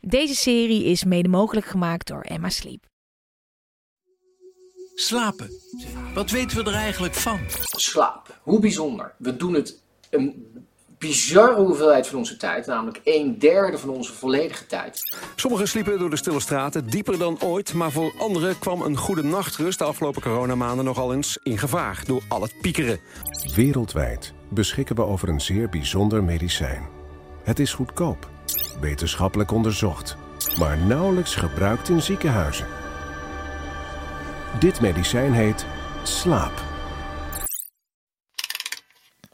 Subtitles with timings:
[0.00, 2.88] Deze serie is mede mogelijk gemaakt door Emma Sleep.
[4.94, 5.50] Slapen.
[6.14, 7.38] Wat weten we er eigenlijk van?
[7.60, 8.40] slaap.
[8.42, 9.14] Hoe bijzonder.
[9.18, 10.46] We doen het een
[10.98, 15.16] bizarre hoeveelheid van onze tijd, namelijk een derde van onze volledige tijd.
[15.36, 17.74] Sommigen sliepen door de stille straten dieper dan ooit...
[17.74, 22.02] maar voor anderen kwam een goede nachtrust de afgelopen coronamaanden nogal eens in gevaar...
[22.06, 23.00] door al het piekeren.
[23.54, 26.88] Wereldwijd beschikken we over een zeer bijzonder medicijn.
[27.42, 28.30] Het is goedkoop,
[28.80, 30.16] wetenschappelijk onderzocht,
[30.58, 32.66] maar nauwelijks gebruikt in ziekenhuizen.
[34.58, 35.66] Dit medicijn heet
[36.02, 36.68] slaap.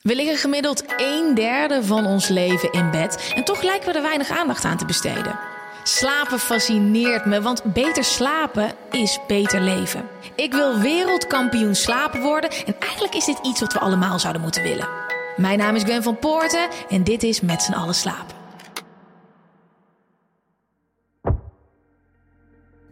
[0.03, 4.03] We liggen gemiddeld een derde van ons leven in bed en toch lijken we er
[4.03, 5.39] weinig aandacht aan te besteden.
[5.83, 10.09] Slapen fascineert me, want beter slapen is beter leven.
[10.35, 14.63] Ik wil wereldkampioen slapen worden en eigenlijk is dit iets wat we allemaal zouden moeten
[14.63, 14.89] willen.
[15.37, 18.36] Mijn naam is Gwen van Poorten en dit is Met z'n allen slapen.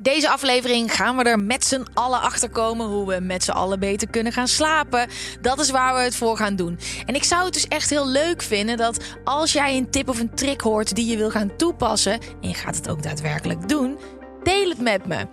[0.05, 3.81] Deze aflevering gaan we er met z'n allen achter komen hoe we met z'n allen
[3.81, 5.09] beter kunnen gaan slapen.
[5.41, 6.79] Dat is waar we het voor gaan doen.
[7.07, 10.21] En ik zou het dus echt heel leuk vinden dat als jij een tip of
[10.21, 13.99] een trick hoort die je wil gaan toepassen en je gaat het ook daadwerkelijk doen,
[14.43, 15.27] deel het met me.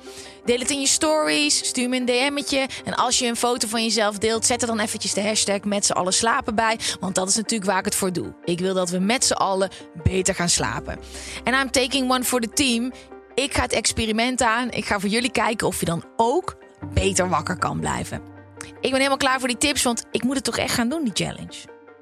[0.46, 2.68] Deel het in je stories, stuur me een DM'tje.
[2.86, 5.86] En als je een foto van jezelf deelt, zet er dan eventjes de hashtag met
[5.86, 6.80] z'n allen slapen bij.
[7.00, 8.34] Want dat is natuurlijk waar ik het voor doe.
[8.44, 9.70] Ik wil dat we met z'n allen
[10.04, 11.00] beter gaan slapen.
[11.44, 12.92] En I'm taking one for the team.
[13.34, 14.72] Ik ga het experiment aan.
[14.72, 16.58] Ik ga voor jullie kijken of je dan ook
[16.94, 18.22] beter wakker kan blijven.
[18.58, 21.04] Ik ben helemaal klaar voor die tips, want ik moet het toch echt gaan doen,
[21.04, 21.58] die challenge.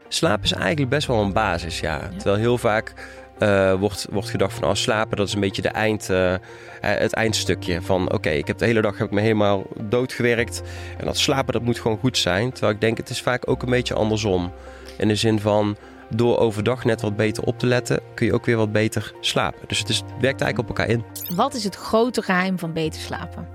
[0.07, 2.09] Slaap is eigenlijk best wel een basis, ja.
[2.17, 2.93] Terwijl heel vaak
[3.39, 6.39] eh, wordt, wordt gedacht van oh, slapen, dat is een beetje de eind, eh, eh,
[6.81, 7.81] het eindstukje.
[7.81, 10.61] Van oké, ik heb de hele dag heb ik me helemaal doodgewerkt.
[10.97, 12.51] En dat slapen, dat moet gewoon goed zijn.
[12.51, 14.51] Terwijl ik denk, het is vaak ook een beetje andersom.
[14.97, 15.77] In de zin van,
[16.15, 19.67] door overdag net wat beter op te letten, kun je ook weer wat beter slapen.
[19.67, 21.03] Dus het, is, het werkt eigenlijk op elkaar in.
[21.35, 23.47] Wat is het grote geheim van beter slapen?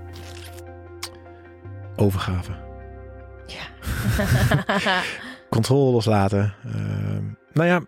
[1.95, 2.51] Overgave.
[3.45, 3.65] Ja.
[5.49, 6.53] Controle loslaten.
[6.65, 7.23] Ehm,
[7.53, 7.81] nou ja,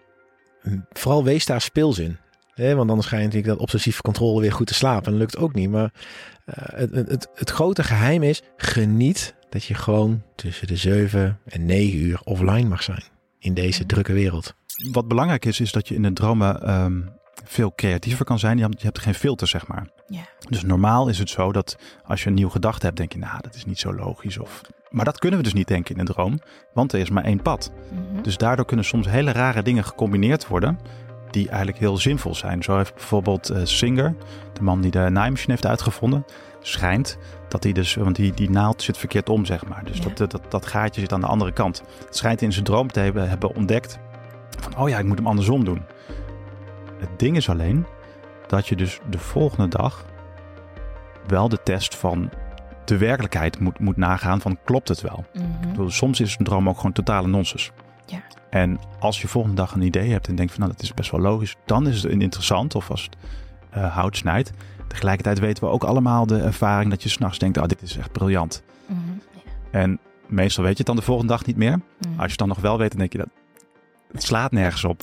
[0.89, 2.17] vooral wees daar speels in.
[2.53, 5.06] Hè, want anders ga je natuurlijk dat obsessieve controle weer goed te slapen.
[5.06, 5.69] En dat lukt ook niet.
[5.69, 5.91] Maar
[6.45, 11.39] eh, het, het, het, het grote geheim is, geniet dat je gewoon tussen de 7
[11.45, 13.03] en 9 uur offline mag zijn.
[13.47, 14.53] In deze drukke wereld.
[14.91, 17.02] Wat belangrijk is, is dat je in de dromen ehm,
[17.44, 18.58] veel creatiever kan zijn.
[18.58, 19.88] Je hebt, je hebt geen filter, zeg maar.
[20.08, 20.22] Ja.
[20.50, 23.41] Dus normaal is het zo dat als je een nieuwe gedachte hebt, denk je, nou,
[23.41, 24.38] dat is niet zo logisch.
[24.38, 24.62] Of...
[24.90, 26.40] Maar dat kunnen we dus niet denken in een droom,
[26.74, 27.72] want er is maar één pad.
[27.91, 28.22] Mhm.
[28.22, 30.80] Dus daardoor kunnen soms hele rare dingen gecombineerd worden,
[31.31, 32.63] die eigenlijk heel zinvol zijn.
[32.63, 34.15] Zo heeft bijvoorbeeld eh, Singer,
[34.53, 36.25] de man die de naaimachine heeft uitgevonden,
[36.61, 37.17] schijnt
[37.47, 39.83] dat hij dus, want die, die naald zit verkeerd om, zeg maar.
[39.85, 40.03] Dus Ja.
[40.15, 41.83] dat, dat, dat gaatje zit aan de andere kant.
[42.05, 43.99] Het schijnt in zijn droom te hebben, hebben ontdekt
[44.59, 45.81] van, oh ja, ik moet hem andersom doen.
[46.99, 47.85] Het ding is alleen
[48.47, 50.05] dat je dus de volgende dag
[51.27, 52.29] wel de test van
[52.85, 55.25] de werkelijkheid moet, moet nagaan van klopt het wel.
[55.33, 55.89] Mhm.
[55.89, 57.71] Soms is een droom ook gewoon totale nonsens.
[58.50, 61.12] En als je volgende dag een idee hebt en denkt van nou dat is best
[61.12, 63.16] wel logisch, dan is het interessant of als het
[63.69, 64.52] eh, hout snijdt.
[64.88, 68.12] Tegelijkertijd weten we ook allemaal de ervaring dat je s'nachts denkt, oh dit is echt
[68.12, 68.63] briljant.
[68.86, 69.00] Mhm.
[69.72, 71.80] En meestal weet je het dan de volgende dag niet meer.
[72.00, 72.09] Mhm.
[72.09, 73.30] Als je het dan nog wel weet, dan denk je dat
[74.12, 75.02] het slaat nergens op.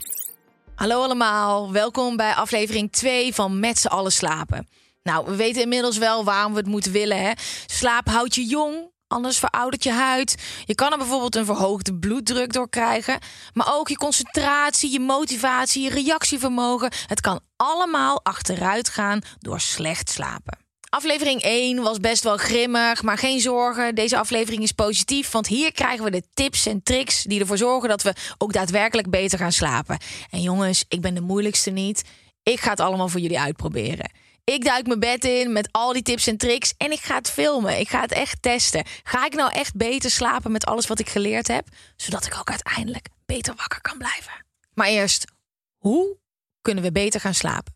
[0.75, 4.69] Hallo allemaal, welkom bij aflevering 2 van Met z'n allen slapen.
[5.03, 7.23] Nou, we weten inmiddels wel waarom we het moeten willen.
[7.23, 7.33] Hè?
[7.67, 10.35] Slaap houdt je jong, anders veroudert je huid.
[10.65, 13.19] Je kan er bijvoorbeeld een verhoogde bloeddruk door krijgen.
[13.53, 16.93] Maar ook je concentratie, je motivatie, je reactievermogen.
[17.07, 20.59] Het kan allemaal achteruit gaan door slecht slapen.
[20.89, 23.95] Aflevering 1 was best wel grimmig, maar geen zorgen.
[23.95, 27.89] Deze aflevering is positief, want hier krijgen we de tips en tricks die ervoor zorgen
[27.89, 29.99] dat we ook daadwerkelijk beter gaan slapen.
[30.31, 32.05] En jongens, ik ben de moeilijkste niet.
[32.43, 34.11] Ik ga het allemaal voor jullie uitproberen.
[34.45, 37.31] Ik duik mijn bed in met al die tips en tricks en ik ga het
[37.31, 37.79] filmen.
[37.81, 38.85] Ik ga het echt testen.
[39.03, 42.51] Ga ik nou echt beter slapen met alles wat ik geleerd heb, zodat ik ook
[42.51, 44.33] uiteindelijk beter wakker kan blijven?
[44.75, 45.33] Maar eerst,
[45.79, 46.17] hoe
[46.61, 47.75] kunnen we beter gaan slapen?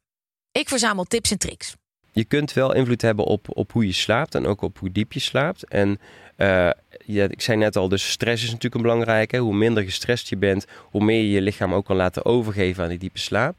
[0.52, 1.74] Ik verzamel tips en tricks.
[2.12, 5.12] je kunt wel invloed hebben op, op hoe je slaapt en ook op hoe diep
[5.12, 5.64] je slaapt.
[5.64, 5.98] En
[6.36, 6.70] uh,
[7.04, 9.36] ja, ik zei net al, dus stress is natuurlijk een belangrijke.
[9.36, 12.88] Hoe minder gestrest je bent, hoe meer je je lichaam ook kan laten overgeven aan
[12.88, 13.56] die diepe slaap.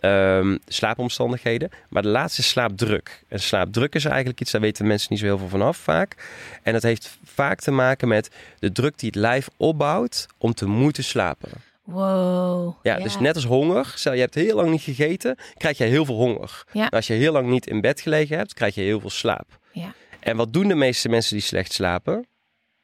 [0.00, 1.70] Um, slaapomstandigheden.
[1.88, 3.24] Maar de laatste is slaapdruk.
[3.28, 6.16] En slaapdruk is eigenlijk iets, daar weten mensen niet zo heel veel vanaf vaak.
[6.62, 10.66] En dat heeft vaak te maken met de druk die het lijf opbouwt om te
[10.66, 11.50] moeten slapen.
[11.86, 12.74] Wow.
[12.82, 13.92] Ja, dus net als honger.
[13.94, 16.64] Stel, je hebt heel lang niet gegeten, krijg je heel veel honger.
[16.72, 16.86] Ja.
[16.86, 19.58] als je heel lang niet in bed gelegen hebt, krijg je heel veel slaap.
[19.72, 19.94] Ja.
[20.20, 22.26] En wat doen de meeste mensen die slecht slapen?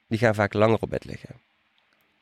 [0.08, 1.40] Die gaan vaak langer op bed liggen.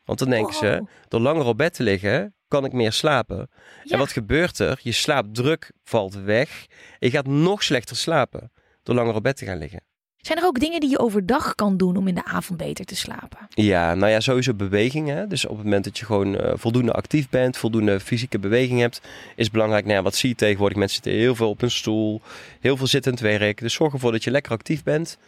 [0.04, 3.50] Want dan denken ze, door langer op bed te liggen, kan ik meer slapen.
[3.84, 3.92] Ja.
[3.92, 4.80] En wat gebeurt er?
[4.82, 6.66] Je slaapdruk valt weg.
[6.98, 8.52] En je gaat nog slechter slapen
[8.82, 9.80] door langer op bed te gaan liggen.
[10.16, 12.96] Zijn er ook dingen die je overdag kan doen om in de avond beter te
[12.96, 13.38] slapen?
[13.48, 15.08] Ja, nou ja, sowieso beweging.
[15.08, 15.26] Hè?
[15.26, 19.00] Dus op het moment dat je gewoon eh, voldoende actief bent, voldoende fysieke beweging hebt,
[19.36, 19.84] is belangrijk.
[19.84, 20.78] Nou ja, wat zie je tegenwoordig?
[20.78, 22.20] Mensen zitten heel veel op een stoel,
[22.60, 23.60] heel veel zittend werk.
[23.60, 25.18] Dus zorg ervoor dat je lekker actief bent.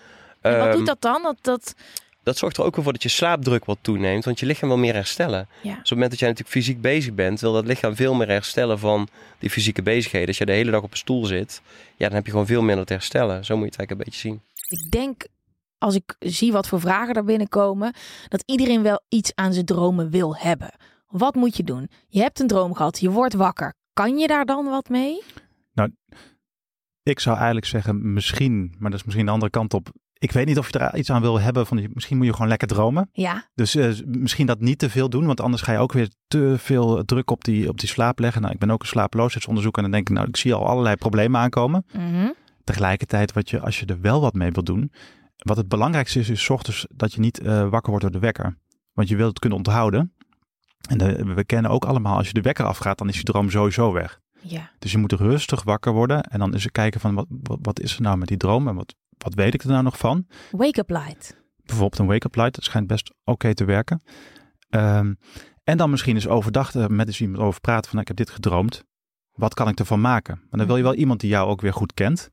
[0.40, 1.22] En wat Ehm, doet dat dan?
[1.22, 1.74] Dat, dat...
[2.22, 4.94] dat zorgt er ook voor dat je slaapdruk wat toeneemt, want je lichaam wil meer
[4.94, 5.48] herstellen.
[5.62, 5.62] Ja.
[5.62, 8.28] Dus op het moment dat jij natuurlijk fysiek bezig bent, wil dat lichaam veel meer
[8.28, 9.08] herstellen van
[9.38, 10.28] die fysieke bezigheden.
[10.28, 11.62] Als je de hele dag op een stoel zit,
[11.96, 13.44] ja, dan heb je gewoon veel minder te herstellen.
[13.44, 14.40] Zo moet je het eigenlijk een beetje zien.
[14.68, 15.26] Ik denk,
[15.78, 17.94] als ik zie wat voor vragen er binnenkomen,
[18.28, 20.70] dat iedereen wel iets aan zijn dromen wil hebben.
[21.06, 21.88] Wat moet je doen?
[22.08, 23.74] Je hebt een droom gehad, je wordt wakker.
[23.92, 25.22] Kan je daar dan wat mee?
[27.02, 29.88] Ik zou eigenlijk zeggen, misschien, maar dat is misschien de andere kant op.
[30.22, 31.66] Ik weet niet of je er iets aan wil hebben.
[31.66, 33.08] Van, misschien moet je gewoon lekker dromen.
[33.12, 36.08] Ja, Dus eh, misschien dat niet te veel doen, want anders ga je ook weer
[36.26, 38.40] te veel druk op die, op die slaap leggen.
[38.42, 40.96] Nou, ik ben ook een slaaploosheidsonderzoeker en dan denk ik, nou, ik zie al allerlei
[40.96, 41.84] problemen aankomen.
[41.92, 42.30] Mhm.
[42.64, 44.92] Tegelijkertijd, wat je, als je er wel wat mee wil doen,
[45.36, 48.18] wat het belangrijkste is, is 's ochtends dat je niet eh, wakker wordt door de
[48.26, 48.58] wekker.
[48.92, 50.12] Want je wilt het kunnen onthouden.
[50.88, 53.50] En de- we kennen ook allemaal, als je de wekker afgaat, dan is je droom
[53.50, 54.20] sowieso weg.
[54.40, 54.70] ja.
[54.78, 57.94] Dus je moet rustig wakker worden en dan eens kijken van wat, wat, wat is
[57.96, 60.26] er nou met die droom en wat, wat weet ik er nou nog van.
[60.50, 61.36] Wake-up light.
[61.64, 64.02] Bijvoorbeeld een wake-up light, dat schijnt best oké te werken.
[64.70, 65.14] Ehm,
[65.64, 68.26] en dan misschien eens overdag er met eens iemand over praten van nou, ik heb
[68.26, 68.84] dit gedroomd.
[69.32, 70.38] Wat kan ik ervan maken?
[70.50, 72.30] Maar dan wil je wel iemand die jou ook weer goed kent.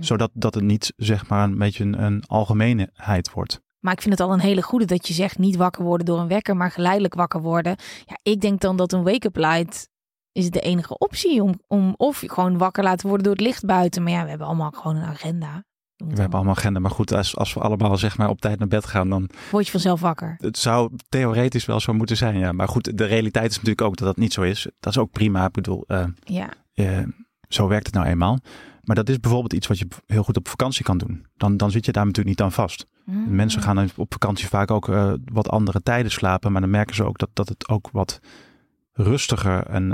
[0.00, 3.60] Zodat dat het niet zeg maar een beetje een, een algemeenheid wordt.
[3.80, 6.18] Maar ik vind het al een hele goede dat je zegt niet wakker worden door
[6.18, 7.76] een wekker, maar geleidelijk wakker worden.
[8.06, 9.88] Ja, ik denk dan dat een wake-up light
[10.32, 14.02] is de enige optie om, om of gewoon wakker laten worden door het licht buiten.
[14.02, 15.64] Maar ja, we hebben allemaal gewoon een agenda.
[16.08, 18.68] We hebben allemaal agenda, maar goed, als, als we allemaal zeg maar op tijd naar
[18.68, 20.34] bed gaan, dan Word je vanzelf wakker.
[20.38, 22.38] het zou theoretisch wel zo moeten zijn.
[22.38, 22.52] Ja.
[22.52, 24.68] Maar goed, de realiteit is natuurlijk ook dat dat niet zo is.
[24.80, 25.46] Dat is ook prima.
[25.46, 26.48] Ik bedoel, eh, Ja.
[26.74, 26.98] eh,
[27.48, 28.38] zo werkt het nou eenmaal.
[28.84, 31.26] Maar dat is bijvoorbeeld iets wat je heel goed op vakantie kan doen.
[31.36, 32.86] Dan, dan zit je daar natuurlijk niet aan vast.
[33.04, 33.34] Mm.
[33.34, 36.52] Mensen gaan op vakantie vaak ook eh, wat andere tijden slapen.
[36.52, 38.20] Maar dan merken ze ook dat, dat het ook wat
[38.92, 39.88] rustiger en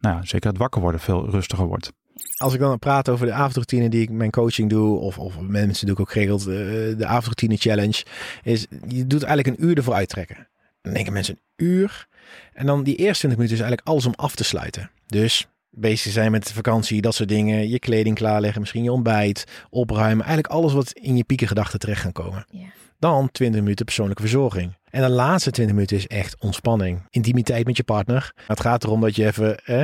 [0.00, 1.92] nou ja, zeker het wakker worden veel rustiger wordt.
[2.36, 5.86] Als ik dan praat over de avondroutine die ik mijn coaching doe, of, of mensen
[5.86, 8.04] doe ik ook geregeld, eh, de avondroutine challenge,
[8.42, 10.48] is je doet eigenlijk een uur ervoor uittrekken.
[10.82, 12.06] Dan denken mensen een uur.
[12.52, 14.90] En dan die eerste 20 minuten is eigenlijk alles om af te sluiten.
[15.06, 20.24] Dus bezig zijn met vakantie, dat soort dingen, je kleding klaarleggen, misschien je ontbijt, opruimen.
[20.24, 22.46] Eigenlijk alles wat in je piekengedachten terecht kan komen.
[22.50, 22.66] Ja.
[22.98, 24.76] Dan 20 minuten persoonlijke verzorging.
[24.90, 27.06] En de laatste 20 minuten is echt ontspanning.
[27.10, 28.32] Intimiteit met je partner.
[28.46, 29.82] Het gaat erom dat je even eh,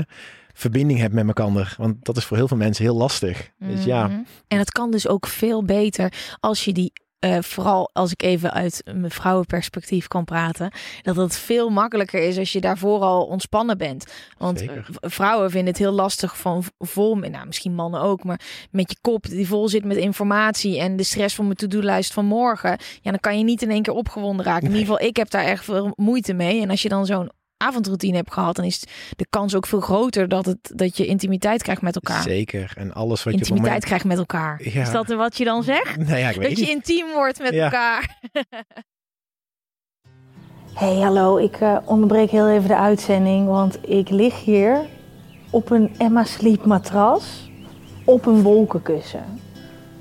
[0.53, 1.75] verbinding hebt met elkaar.
[1.79, 3.51] Want dat is voor heel veel mensen heel lastig.
[3.59, 4.21] Dus ja, Mhm.
[4.49, 8.53] En het kan dus ook veel beter als je die, eh, vooral als ik even
[8.53, 10.73] uit mijn vrouwenperspectief kan praten,
[11.03, 14.05] dat het veel makkelijker is als je daarvoor al ontspannen bent.
[14.39, 14.87] Want Zeker.
[15.01, 18.41] vrouwen vinden het heel lastig van vol, nou misschien mannen ook, maar
[18.71, 22.25] met je kop die vol zit met informatie en de stress van mijn to-do-lijst van
[22.25, 24.67] morgen, ja, dan kan je niet in één keer opgewonden raken.
[24.69, 26.63] In ieder geval, ik heb daar echt veel moeite mee.
[26.63, 27.31] En als je dan zo'n
[27.63, 28.85] avondroutine hebt gehad, dan is
[29.17, 32.73] de kans ook veel groter dat, het, dat je intimiteit krijgt met elkaar zeker.
[32.77, 34.61] En alles wat je intimiteit krijgt met elkaar.
[34.73, 34.83] Ja.
[34.83, 35.97] Is dat wat je dan zegt?
[35.97, 36.75] Nou ja, ik weet Dat je niet.
[36.75, 37.65] intiem wordt met Ja.
[37.65, 38.19] elkaar.
[40.75, 41.37] Hey, hallo.
[41.37, 44.81] Ik eh, onderbreek heel even de uitzending, want ik lig hier
[45.51, 47.51] op een Emma Sleep matras
[48.05, 49.25] op een wolkenkussen.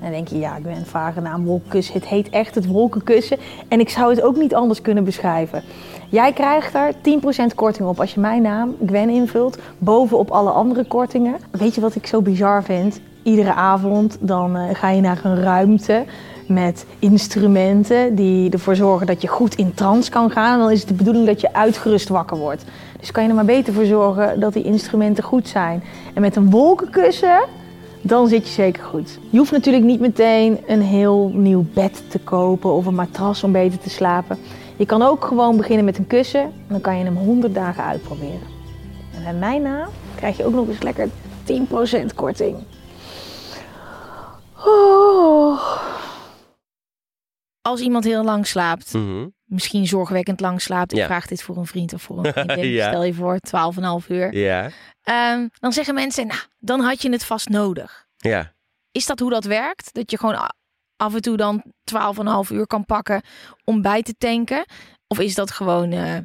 [0.00, 1.94] dan denk je, ja, ik ben een vage naam wolkenkussen.
[1.94, 3.38] Het heet echt het wolkenkussen
[3.68, 5.62] en ik zou het ook niet anders kunnen beschrijven.
[6.12, 10.84] Jij krijgt daar 10% korting op als je mijn naam, Gwen, invult, bovenop alle andere
[10.84, 11.36] kortingen.
[11.50, 13.00] Weet je wat ik zo bizar vind?
[13.22, 16.04] Iedere avond dan eh, ga je naar een ruimte
[16.48, 20.52] met instrumenten die ervoor zorgen dat je goed in trance kan gaan.
[20.52, 22.64] En dan is het de bedoeling dat je uitgerust wakker wordt.
[23.00, 25.82] Dus kan je er maar beter voor zorgen dat die instrumenten goed zijn.
[26.14, 27.44] En met een wolkenkussen,
[28.00, 29.18] dan zit je zeker goed.
[29.30, 33.52] Je hoeft natuurlijk niet meteen een heel nieuw bed te kopen of een matras om
[33.52, 34.38] beter te slapen.
[34.76, 37.84] Je kan ook gewoon beginnen met een kussen en dan kan je hem 100 dagen
[37.84, 38.40] uitproberen.
[39.14, 41.08] En bij mijn naam krijg je ook nog eens lekker
[41.44, 42.56] 10% korting.
[44.64, 45.80] Oh.
[47.60, 49.28] Als iemand heel lang slaapt, Mhm.
[49.44, 50.92] misschien zorgwekkend lang slaapt.
[50.92, 51.06] Ik Ja.
[51.06, 52.66] vraag dit voor een vriend of voor een vriendin.
[52.70, 52.88] Ja.
[52.88, 54.34] Stel je voor, 12,5 uur.
[54.36, 54.70] Ja,
[55.02, 58.06] Ehm, dan zeggen mensen, nou, dan had je het vast nodig.
[58.16, 58.52] ja.
[58.92, 59.94] Is dat hoe dat werkt?
[59.94, 60.50] Dat je gewoon
[61.02, 63.22] af en toe dan 12,5 uur kan pakken
[63.64, 64.64] om bij te tanken?
[65.06, 66.16] Of is dat gewoon eh,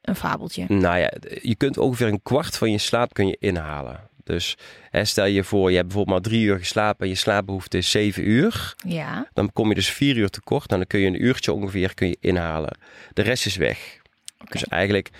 [0.00, 0.64] een fabeltje?
[0.68, 4.08] Nou ja, je kunt ongeveer een kwart van je slaap kun je inhalen.
[4.24, 4.56] Dus
[4.90, 7.90] hè, stel je voor, je hebt bijvoorbeeld maar drie uur geslapen en je slaapbehoefte is
[7.90, 8.74] zeven uur.
[8.86, 9.28] Ja.
[9.32, 10.68] Dan kom je dus vier uur tekort.
[10.68, 12.78] Nou, dan kun je een uurtje ongeveer kun je inhalen.
[13.12, 13.99] De rest is weg.
[14.48, 15.10] Dus eigenlijk,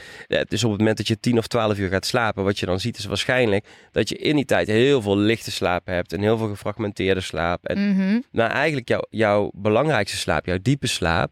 [0.48, 2.80] dus op het moment dat je 10 of 12 uur gaat slapen, wat je dan
[2.80, 6.38] ziet is waarschijnlijk dat je in die tijd heel veel lichte slaap hebt en heel
[6.38, 7.64] veel gefragmenteerde slaap.
[7.64, 8.20] En Mhm.
[8.32, 11.30] nou, eigenlijk jouw, jouw belangrijkste slaap, jouw diepe slaap,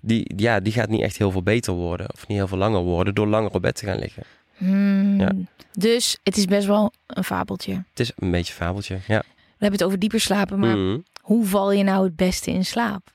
[0.00, 2.80] die, ja, die gaat niet echt heel veel beter worden of niet heel veel langer
[2.80, 4.22] worden door langer op bed te gaan liggen.
[4.56, 5.20] Hmm.
[5.20, 5.32] Ja.
[5.72, 7.72] Dus het is best wel een fabeltje.
[7.72, 9.18] Het is een beetje een fabeltje, ja.
[9.28, 10.98] We hebben het over dieper slapen, maar Mhm.
[11.20, 13.10] hoe val je nou het beste in slaap?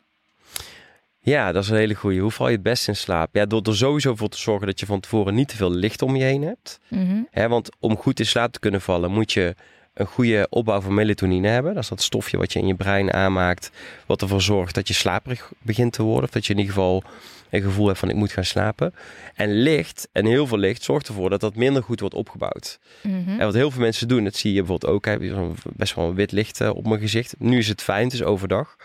[1.25, 2.22] Ja, dat is een hele goeie.
[2.22, 3.36] Hoe val je het best in slaap?
[3.36, 6.01] Ja, door er sowieso voor te zorgen dat je van tevoren niet te veel licht
[6.01, 6.80] om je heen hebt.
[7.32, 9.56] Hè, want om goed in slaap te kunnen vallen, moet je
[9.94, 11.74] een goede opbouw van melatonine hebben.
[11.74, 13.72] Dat is dat stofje wat je in je brein aanmaakt,
[14.06, 16.24] wat ervoor zorgt dat je slaperig begint te worden.
[16.24, 17.03] Of dat je in ieder geval
[17.53, 18.93] een gevoel hebt van ik moet gaan slapen.
[19.36, 22.79] En licht, en heel veel licht, zorgt ervoor dat dat minder goed wordt opgebouwd.
[23.01, 23.39] Mhm.
[23.39, 25.95] En wat heel veel mensen doen, dat zie je bijvoorbeeld ook, heb je zo'n best
[25.95, 27.36] wel een wit licht eh, op mijn gezicht.
[27.38, 28.75] Nu is het fijn, het is overdag.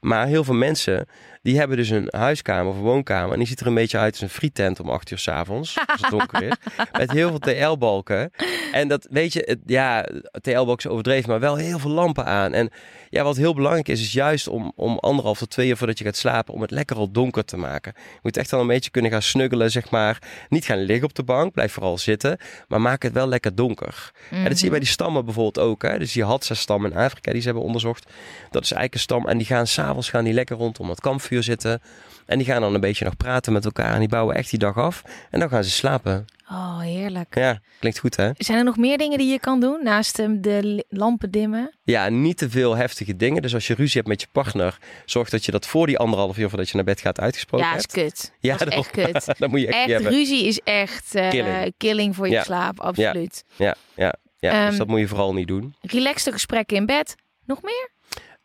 [0.00, 1.06] Maar heel veel mensen,
[1.42, 3.32] die hebben dus een huiskamer of een woonkamer.
[3.32, 6.00] En die ziet er een beetje uit als een frietent om acht uur s'avonds, als
[6.00, 6.54] het donker is.
[6.98, 8.30] Met heel veel TL-balken.
[8.72, 10.06] En dat, weet je, het, ja,
[10.40, 12.52] TL-balken overdreven, maar wel heel veel lampen aan.
[12.52, 12.70] En
[13.10, 16.04] ja, wat heel belangrijk is, is juist om, om anderhalf tot twee uur voordat je
[16.04, 17.94] gaat slapen, om het lekker al donker te maken.
[18.18, 20.22] Je moet echt wel een beetje kunnen gaan snuggelen, zeg maar.
[20.48, 22.38] Niet gaan liggen op de bank, blijf vooral zitten.
[22.68, 24.10] Maar maak het wel lekker donker.
[24.30, 25.82] En dat zie je bij die stammen bijvoorbeeld ook.
[25.82, 25.98] Hè?
[25.98, 28.04] Dus die Hadza-stam in Afrika, die ze hebben onderzocht.
[28.50, 29.26] Dat is eigenlijk een stam.
[29.26, 31.80] En die gaan s'avonds gaan die lekker rondom het kampvuur zitten.
[32.28, 33.92] En die gaan dan een beetje nog praten met elkaar.
[33.92, 35.02] En die bouwen echt die dag af.
[35.30, 36.24] En dan gaan ze slapen.
[36.50, 37.34] Oh, heerlijk.
[37.34, 38.30] Ja, klinkt goed hè?
[38.36, 41.76] Zijn er nog meer dingen die je kan doen naast ehm, de lampen dimmen?
[41.82, 43.42] Ja, niet te veel heftige dingen.
[43.42, 46.38] Dus als je ruzie hebt met je partner, zorg dat je dat voor die anderhalf
[46.38, 47.92] uur voordat je naar bed gaat uitgesproken ja, is hebt.
[47.92, 48.32] kut.
[48.40, 49.26] Ja, dat is echt kut.
[49.38, 51.74] dat moet je echt, Echt, ruzie is echt eh, Killing.
[51.76, 52.14] killing.
[52.16, 52.42] voor je Ja.
[52.42, 53.44] slaap, absoluut.
[53.56, 54.50] Ja, ja, ja.
[54.52, 55.74] Ehm, dus dat moet je vooral niet doen.
[55.80, 57.14] Relaxte gesprekken in bed.
[57.44, 57.90] Nog meer?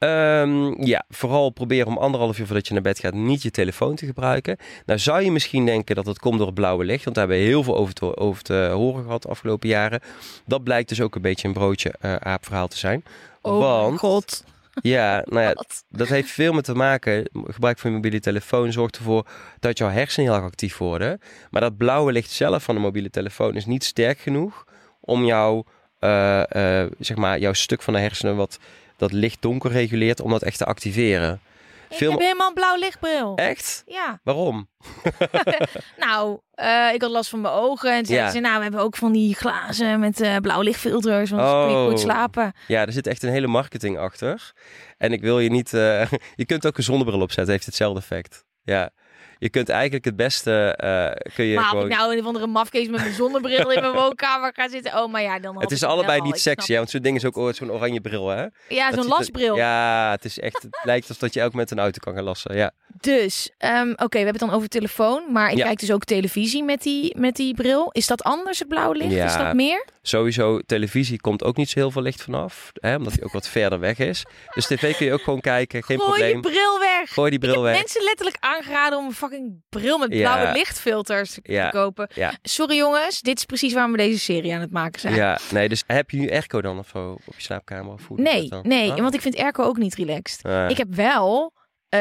[0.03, 3.95] Ehm, ja, vooral proberen om anderhalf uur voordat je naar bed gaat niet je telefoon
[3.95, 4.57] te gebruiken.
[4.85, 7.43] Nou zou je misschien denken dat het komt door het blauwe licht, want daar hebben
[7.43, 10.01] we heel veel over te, over te horen gehad de afgelopen jaren.
[10.45, 13.03] Dat blijkt dus ook een beetje een broodje eh aapverhaal te zijn.
[13.41, 14.43] Oh want, god.
[14.81, 17.29] Ja, nou ja, dat heeft veel met te maken.
[17.45, 19.27] Gebruik van je mobiele telefoon zorgt ervoor
[19.59, 21.19] dat jouw hersenen heel erg actief worden.
[21.49, 24.65] Maar dat blauwe licht zelf van de mobiele telefoon is niet sterk genoeg
[24.99, 25.63] om jouw,
[25.99, 28.59] eh, eh, zeg maar, jouw stuk van de hersenen wat
[28.97, 31.39] dat licht donker reguleert, om dat echt te activeren.
[31.89, 33.35] Ik heb helemaal een blauw lichtbril.
[33.35, 33.83] Echt?
[33.85, 34.19] Ja.
[34.23, 34.67] Waarom?
[35.97, 37.91] Nou, eh, ik had last van mijn ogen.
[37.93, 38.31] En zeiden Ja.
[38.33, 41.29] ze, nou, we hebben ook van die glazen met eh blauw lichtfilters.
[41.29, 41.87] Want dan kun je Oh.
[41.89, 42.53] goed slapen.
[42.67, 44.51] Ja, er zit echt een hele marketing achter.
[44.97, 45.73] En ik wil je niet.
[45.73, 48.45] eh, je kunt ook een zonnebril opzetten, heeft hetzelfde effect.
[48.63, 48.89] Ja.
[49.43, 50.75] Je kunt eigenlijk het beste.
[50.77, 51.85] eh, kun je maar gewoon...
[51.91, 55.01] ik nou een of andere mafkees met mijn zonnebril in mijn woonkamer ga zitten.
[55.03, 57.37] Oh, maar ja, dan Het is allebei niet sexy, hè, want zo'n ding is ook
[57.37, 58.45] ooit zo'n oranje bril, hè?
[58.67, 59.55] Ja, zo'n lasbril.
[59.55, 60.61] Ja, het is echt.
[60.63, 62.55] Het lijkt alsof dat je ook met een auto kan gaan lassen.
[62.55, 62.71] Ja.
[63.01, 65.23] Dus, ehm, oké, we hebben het dan over telefoon.
[65.31, 65.65] Maar ik Ja.
[65.65, 67.89] kijk dus ook televisie met die, met die bril.
[67.91, 69.11] Is dat anders, het blauw licht?
[69.11, 69.25] Ja.
[69.25, 69.85] Is dat meer?
[70.01, 73.47] Sowieso, televisie komt ook niet zo heel veel licht vanaf, hè, omdat die ook wat
[73.47, 74.25] verder weg is.
[74.53, 76.41] Dus tv kun je ook gewoon kijken, geen Gooi die probleem.
[76.53, 77.13] bril weg.
[77.13, 77.77] Gooi die bril weg.
[77.77, 80.17] mensen letterlijk aangeraden om een fucking bril met Ja.
[80.33, 81.69] blauwe lichtfilters Ja.
[81.69, 82.07] kopen.
[82.13, 82.33] Ja.
[82.41, 85.15] Sorry jongens, dit is precies waarom we deze serie aan het maken zijn.
[85.15, 87.93] Ja, nee, dus heb je nu airco dan of op je slaapkamer?
[87.93, 88.97] Of Nee, nee, Oh.
[88.97, 90.45] want ik vind airco ook niet relaxed.
[90.45, 90.69] Ah.
[90.69, 91.53] Ik heb wel
[91.89, 91.99] eh,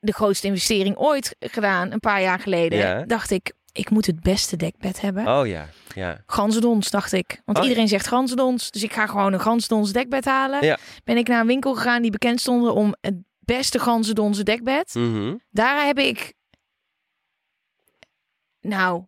[0.00, 3.08] de grootste investering ooit gedaan, een paar jaar geleden.
[3.08, 5.26] Dacht ik, ik moet het beste dekbed hebben.
[5.28, 6.22] Oh ja, ja.
[6.26, 7.40] Ganzendons, dacht ik.
[7.44, 7.64] Want Oh.
[7.64, 8.70] iedereen zegt ganzendons.
[8.70, 10.64] Dus ik ga gewoon een ganzendons dekbed halen.
[10.66, 10.78] Ja.
[11.04, 13.14] Ben ik naar een winkel gegaan die bekend stonden om het
[13.44, 14.94] beste ganzendons dekbed.
[14.94, 15.34] Mhm.
[15.50, 16.34] Daar heb ik...
[18.60, 19.04] Nou,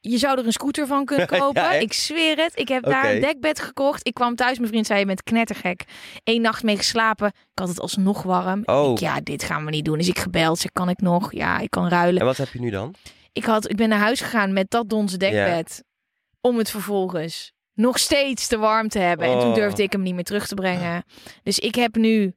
[0.00, 1.80] je zou er een scooter van kunnen kopen.
[1.80, 2.58] ik zweer het.
[2.58, 4.06] Ik heb daar een dekbed gekocht.
[4.06, 5.84] Ik kwam thuis, mijn vriend zei, je bent knettergek.
[6.24, 7.26] Eén nacht mee geslapen.
[7.28, 8.62] Ik had het alsnog warm.
[8.64, 8.90] Oh.
[8.90, 9.98] Ik, ja, dit gaan we niet doen.
[9.98, 10.58] Dus ik gebeld.
[10.58, 11.32] Zeg, kan ik nog?
[11.32, 12.20] Ja, ik kan ruilen.
[12.20, 12.94] En wat heb je nu dan?
[13.32, 15.84] Ik, had, ik ben naar huis gegaan met dat donzen dekbed.
[16.40, 19.26] Om het vervolgens nog steeds te warm te hebben.
[19.26, 19.54] En toen Oh.
[19.54, 21.04] durfde ik hem niet meer terug te brengen.
[21.42, 22.34] Dus ik heb nu...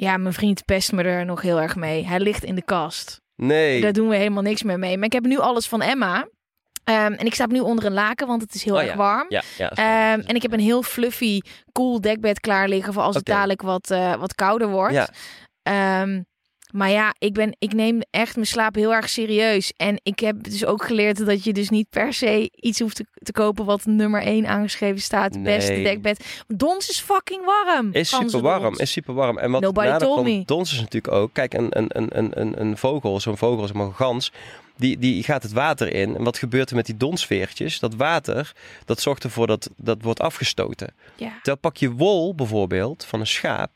[0.00, 2.06] Ja, mijn vriend pest me er nog heel erg mee.
[2.06, 3.20] Hij ligt in de kast.
[3.36, 3.80] Nee.
[3.80, 4.96] Daar doen we helemaal niks meer mee.
[4.96, 6.28] Maar ik heb nu alles van Emma.
[6.84, 8.96] Ehm, en ik slaap nu onder een laken, want het is heel Oh erg ja.
[8.96, 9.26] warm.
[9.28, 11.40] Ja, Ehm, en ik heb een heel fluffy,
[11.72, 14.94] cool dekbed klaar liggen voor als het dadelijk wat, eh, wat kouder wordt.
[14.94, 15.08] Ja.
[16.72, 19.72] Maar ja, ik, ben, ik neem echt mijn slaap heel erg serieus.
[19.76, 23.06] En ik heb dus ook geleerd dat je dus niet per se iets hoeft te,
[23.22, 25.42] te kopen wat nummer 1 aangeschreven staat.
[25.42, 25.82] Beste Nee.
[25.82, 26.42] dekbed.
[26.46, 27.88] Dons is fucking warm.
[27.92, 29.38] Is super warm, is super warm.
[29.38, 30.42] En wat Nobody told me.
[30.44, 34.32] dons is natuurlijk ook, kijk, een, een, een, een, een, vogel, zo'n vogel, een gans,
[34.76, 36.16] die, die gaat het water in.
[36.16, 37.78] En wat gebeurt er met die donsveertjes?
[37.78, 38.52] Dat water,
[38.84, 40.94] dat zorgt ervoor dat dat wordt afgestoten.
[41.16, 41.32] Ja.
[41.34, 43.70] Terwijl pak je wol bijvoorbeeld van een schaap.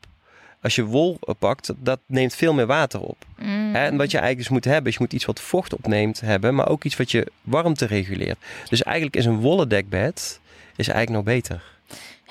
[0.63, 3.25] Als je wol pakt, dat neemt veel meer water op.
[3.37, 3.75] Mm.
[3.75, 6.55] En wat je eigenlijk dus moet hebben, is je moet iets wat vocht opneemt hebben,
[6.55, 8.37] maar ook iets wat je warmte reguleert.
[8.69, 10.39] Dus eigenlijk is een wollen dekbed
[10.75, 11.63] is eigenlijk nog beter.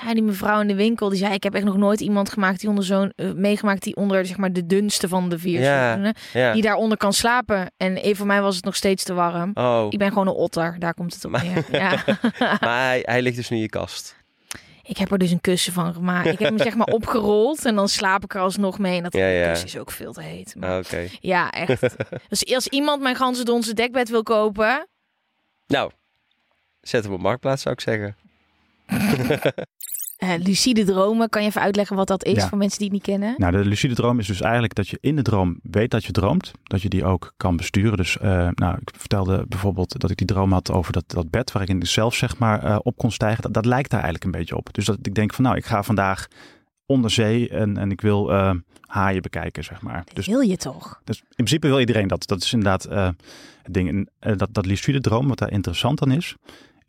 [0.05, 2.61] Ja, die mevrouw in de winkel die zei: Ik heb echt nog nooit iemand gemaakt
[2.61, 6.13] die onder zo'n eh, meegemaakt die onder zeg maar de dunste van de vier Ja,
[6.53, 7.71] die daaronder kan slapen.
[7.77, 9.51] En eh, voor mij was het nog steeds te warm.
[9.55, 11.65] Oh, Ik ben gewoon een otter, daar komt het op neer.
[11.71, 12.05] Ja.
[12.61, 14.17] maar hij, hij ligt dus nu in je kast.
[14.83, 16.27] Ik heb er dus een kussen van gemaakt.
[16.27, 18.97] Ik heb hem zeg maar opgerold en dan slaap ik er alsnog mee.
[18.97, 19.49] En dat Ja, ja.
[19.49, 20.55] kussen is ook veel te heet.
[20.59, 21.09] Maar Ah, Oké.
[21.21, 21.81] ja, echt.
[22.29, 24.89] Dus als iemand mijn ganzendonse dekbed wil kopen,
[25.67, 25.91] Nou,
[26.81, 28.17] zet hem op marktplaats zou ik zeggen.
[30.23, 32.49] eh, lucide dromen, kan je even uitleggen wat dat is Ja.
[32.49, 33.35] voor mensen die het niet kennen?
[33.37, 36.13] Nou, de lucide droom is dus eigenlijk dat je in de droom weet dat je
[36.13, 36.53] droomt.
[36.63, 37.97] Dat je die ook kan besturen.
[37.97, 41.53] Dus eh, nou, ik vertelde bijvoorbeeld dat ik die droom had over dat, dat bed
[41.53, 43.43] waar ik in zelf zeg maar eh, op kon stijgen.
[43.43, 44.69] Dat, dat lijkt daar eigenlijk een beetje op.
[44.75, 46.29] Dus dat ik denk van nou, ik ga vandaag
[46.87, 48.33] onder zee en, en ik wil
[48.87, 50.05] haaien bekijken, zeg maar.
[50.13, 51.01] Dus, Wil je toch?
[51.05, 52.27] dus in principe wil iedereen dat.
[52.27, 52.83] Dat is inderdaad
[53.63, 54.09] het ding.
[54.21, 56.37] En, dat, dat lucide droom, wat daar interessant aan is,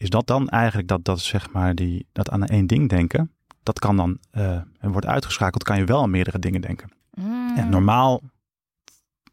[0.04, 3.32] is dat dan eigenlijk dat, dat zeg maar die, dat aan één ding denken.
[3.64, 6.92] Dat kan dan, eh, en wordt uitgeschakeld, kan je wel aan meerdere dingen denken.
[7.14, 7.58] Mm.
[7.58, 8.22] En normaal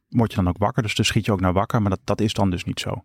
[0.08, 2.20] word je dan ook wakker, dus dan schiet je ook naar wakker, maar dat, dat
[2.20, 3.04] is dan dus niet zo.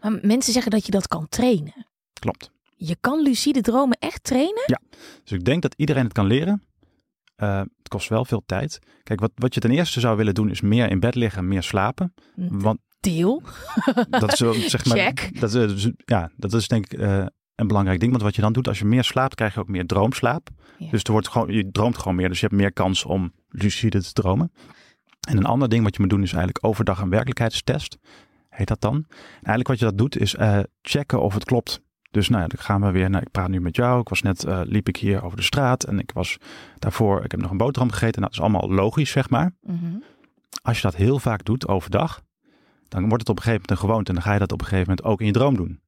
[0.00, 1.86] Maar mensen zeggen dat je dat kan trainen.
[2.12, 2.50] Klopt.
[2.76, 4.78] Je kan lucide dromen echt trainen?
[5.22, 6.62] Dus ik denk dat iedereen het kan leren.
[7.36, 8.78] Eh, het kost wel veel tijd.
[9.02, 11.62] Kijk, wat, wat je ten eerste zou willen doen is meer in bed liggen, meer
[11.62, 12.14] slapen.
[12.34, 13.42] Want Deel.
[14.10, 15.40] dat is wel, zeg maar, Check.
[15.40, 18.10] Dat, is, dus- ja, dat is denk ik eh, een belangrijk ding.
[18.10, 20.48] Want wat je dan doet, als je meer slaapt, krijg je ook meer droomslaap.
[20.78, 20.90] Ja.
[20.90, 22.28] Dus er wordt gewoon, je droomt gewoon meer.
[22.28, 24.52] Dus je hebt meer kans om lucide te dromen.
[25.28, 27.98] En een ander ding wat je moet doen is eigenlijk overdag een werkelijkheidstest.
[28.48, 28.94] Heet dat dan.
[28.94, 31.80] En eigenlijk wat je dat doet is eh, checken of het klopt.
[32.10, 33.10] Dus nou, ja, dan gaan we weer.
[33.10, 34.00] Nou, ik praat nu met jou.
[34.00, 36.36] Ik was net, eh, liep ik hier over de straat en ik was
[36.78, 38.20] daarvoor, ik heb nog een boterham gegeten.
[38.20, 39.54] Nou, dat is allemaal logisch, zeg maar.
[39.60, 39.96] Mhm.
[40.62, 42.22] Als je dat heel vaak doet overdag,
[43.00, 44.08] dan wordt het op een gegeven moment een gewoonte.
[44.08, 45.80] En dan ga je dat op een gegeven moment ook in je droom doen.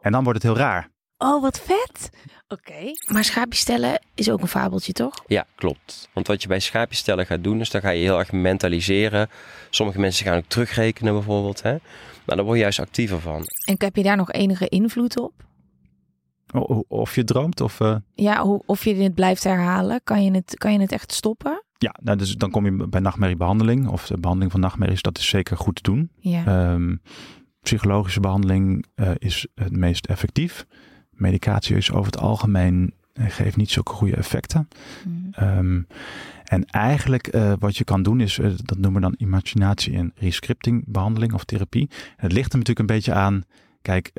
[0.00, 0.88] En dan wordt het heel raar.
[1.18, 2.10] Oh, wat vet.
[2.48, 2.92] Oké.
[3.12, 5.14] Maar schaapjes stellen is ook een fabeltje, toch?
[5.26, 6.08] Ja, klopt.
[6.12, 9.28] Want wat je bij schaapjes stellen gaat doen, is dan ga je heel erg mentaliseren.
[9.70, 11.62] Sommige mensen gaan ook terugrekenen bijvoorbeeld.
[11.62, 11.76] Hè?
[12.26, 13.42] Maar daar word je juist actiever van.
[13.64, 15.32] En heb je daar nog enige invloed op?
[16.88, 17.80] Of je droomt of...
[17.80, 20.00] eh, Ja, of je het blijft herhalen?
[20.04, 21.62] Kan je het, kan je het echt stoppen?
[21.82, 23.88] Ja, nou, dus dan kom je bij nachtmerriebehandeling.
[23.88, 26.10] Of de behandeling van nachtmerries, dat is zeker goed te doen.
[26.18, 26.44] Ja.
[26.44, 26.94] Ehm,
[27.62, 30.66] psychologische behandeling eh, is het meest effectief.
[31.10, 34.68] Medicatie is over het algemeen eh, geeft niet zulke goede effecten.
[35.04, 35.44] Mhm.
[35.44, 35.82] Ehm,
[36.44, 40.84] en eigenlijk eh, wat je kan doen is, dat noemen we dan imaginatie en rescripting
[40.86, 41.88] behandeling of therapie.
[41.90, 43.42] En het ligt er natuurlijk een beetje aan,
[43.82, 44.10] kijk,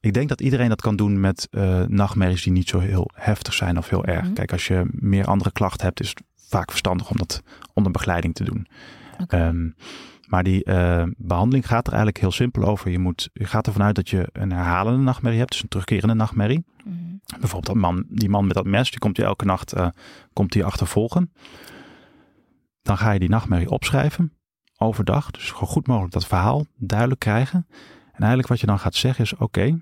[0.00, 1.48] ik denk dat iedereen dat kan doen met
[1.86, 4.24] nachtmerries die niet zo heel heftig zijn of heel erg.
[4.24, 4.32] Mhm.
[4.32, 8.34] Kijk, als je meer andere klachten hebt, is het vaak verstandig om dat onder begeleiding
[8.34, 8.66] te doen.
[9.26, 9.70] Ehm,
[10.28, 12.90] maar die eh, behandeling gaat er eigenlijk heel simpel over.
[12.90, 16.14] Je, moet, je gaat ervan uit dat je een herhalende nachtmerrie hebt, dus een terugkerende
[16.14, 16.64] nachtmerrie.
[16.84, 16.96] Mhm.
[17.26, 19.88] Bijvoorbeeld dat man, die man met dat mes, die komt je elke nacht eh,
[20.32, 21.32] komt die achtervolgen.
[22.82, 24.32] Dan ga je die nachtmerrie opschrijven,
[24.76, 25.30] overdag.
[25.30, 27.66] Dus zo goed mogelijk dat verhaal duidelijk krijgen.
[28.12, 29.80] En eigenlijk wat je dan gaat zeggen is, oké,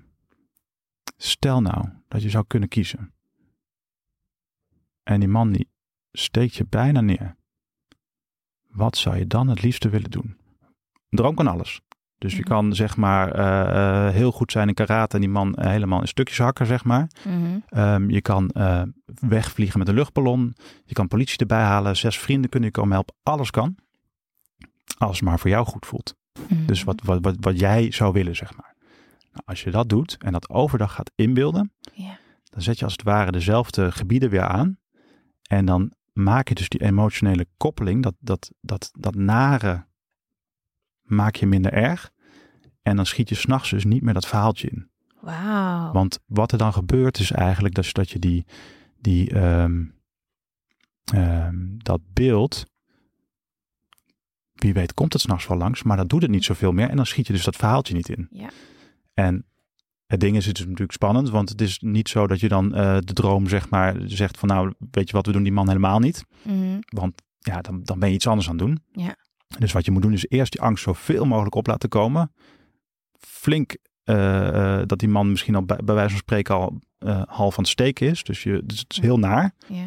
[1.17, 3.13] stel nou dat je zou kunnen kiezen.
[5.03, 5.69] En die man die
[6.19, 7.35] steekt je bijna neer.
[8.67, 10.37] Wat zou je dan het liefste willen doen?
[11.09, 11.81] Droom kan alles.
[12.17, 12.47] Dus je Mhm.
[12.47, 16.01] kan zeg maar eh, eh, heel goed zijn in karate en die man eh, helemaal
[16.01, 17.09] in stukjes hakken, zeg maar.
[17.27, 17.59] Mhm.
[17.69, 18.51] Ehm, je kan
[19.05, 20.55] wegvliegen met een luchtballon.
[20.85, 21.97] Je kan politie erbij halen.
[21.97, 23.15] Zes vrienden kunnen je komen helpen.
[23.23, 23.75] Alles kan.
[24.97, 26.15] Als het maar voor jou goed voelt.
[26.49, 26.65] Mhm.
[26.65, 28.75] Dus wat, wat, wat, wat jij zou willen, zeg maar.
[29.31, 31.71] Nou, als je dat doet en dat overdag gaat inbeelden,
[32.49, 34.77] dan zet je als het ware dezelfde gebieden weer aan.
[35.47, 39.85] En dan maak je dus die emotionele koppeling, dat, dat, dat, dat nare
[41.01, 42.11] maak je minder erg.
[42.81, 44.89] En dan schiet je s'nachts dus niet meer dat verhaaltje in.
[45.21, 45.91] Wauw.
[45.91, 48.45] Want wat er dan gebeurt is eigenlijk dat, dat je die,
[48.99, 49.85] die, ehm,
[51.13, 52.65] ehm, dat beeld,
[54.53, 56.89] wie weet komt het s'nachts wel langs, maar dat doet het niet zoveel meer.
[56.89, 58.27] En dan schiet je dus dat verhaaltje niet in.
[58.31, 58.49] Ja.
[59.13, 59.45] En
[60.07, 62.75] het ding is, het is natuurlijk spannend, want het is niet zo dat je dan
[62.75, 65.67] eh, de droom zeg maar zegt van nou, weet je wat, we doen die man
[65.67, 66.25] helemaal niet.
[66.41, 66.79] Mhm.
[66.85, 68.79] Want ja, dan, dan ben je iets anders aan het doen.
[68.91, 69.15] Ja.
[69.59, 72.31] Dus wat je moet doen is eerst die angst zoveel mogelijk op laten komen.
[73.19, 76.79] Flink eh, eh, dat die man misschien al bij, bij wijze van spreken al
[77.27, 78.23] half van het steken is.
[78.23, 79.53] Dus, je, dus het is heel naar.
[79.67, 79.85] Ja.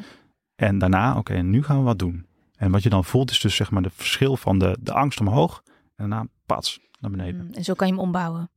[0.54, 2.26] En daarna, oké, nu gaan we wat doen.
[2.56, 5.20] En wat je dan voelt is dus zeg maar de verschil van de, de angst
[5.20, 5.62] omhoog.
[5.64, 7.44] En daarna pats naar beneden.
[7.46, 8.50] Mm, En zo kan je hem ombouwen.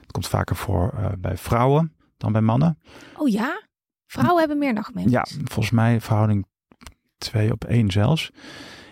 [0.00, 2.78] Het komt vaker voor eh, bij vrouwen dan bij mannen.
[3.16, 3.62] Oh ja?
[4.06, 5.12] Vrouwen hebben meer nachtmerries.
[5.12, 6.46] Ja, volgens mij verhouding
[7.18, 8.30] 2 op 1 zelfs.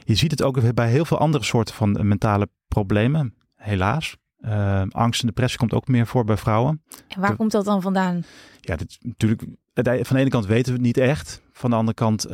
[0.05, 4.17] Je ziet het ook bij heel veel andere soorten van eh, mentale problemen, helaas.
[4.39, 6.83] Eh, angst en depressie komt ook meer voor bij vrouwen.
[7.09, 8.23] En waar De- komt dat dan vandaan?
[8.61, 9.43] Ja, dit natuurlijk.
[9.75, 11.43] Van de ene kant weten we het niet echt.
[11.53, 12.25] Van de andere kant,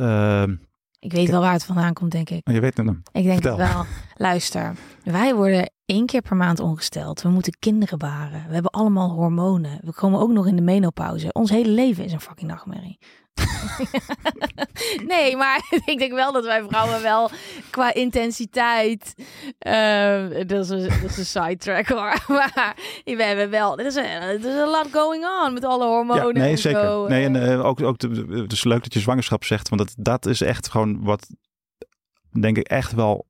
[0.99, 2.49] Ik weet wel waar het vandaan komt, denk ik.
[2.51, 2.85] je weet het.
[2.85, 3.57] nou, Ik denk Vertel.
[3.57, 3.85] het wel.
[4.27, 7.21] Luister, wij worden één keer per maand ongesteld.
[7.21, 8.45] We moeten kinderen baren.
[8.47, 9.79] We hebben allemaal hormonen.
[9.83, 11.31] We komen ook nog in de menopauze.
[11.33, 12.99] Ons hele leven is een fucking nachtmerrie.
[15.07, 17.29] nee, maar ik denk wel dat wij vrouwen wel
[17.69, 19.13] qua intensiteit.
[19.59, 22.23] eh, dat, is een, dat is een sidetrack hoor.
[22.27, 23.79] Maar we hebben wel.
[23.79, 24.05] Er is een,
[24.39, 26.25] is een lot going on met alle hormonen.
[26.25, 26.81] Ja, nee, en zeker.
[26.81, 27.07] zo.
[27.07, 29.93] Nee, en eh, ook, ook de- het is leuk dat je zwangerschap zegt, want dat,
[29.97, 31.27] dat is echt gewoon wat,
[32.39, 33.25] denk ik, echt wel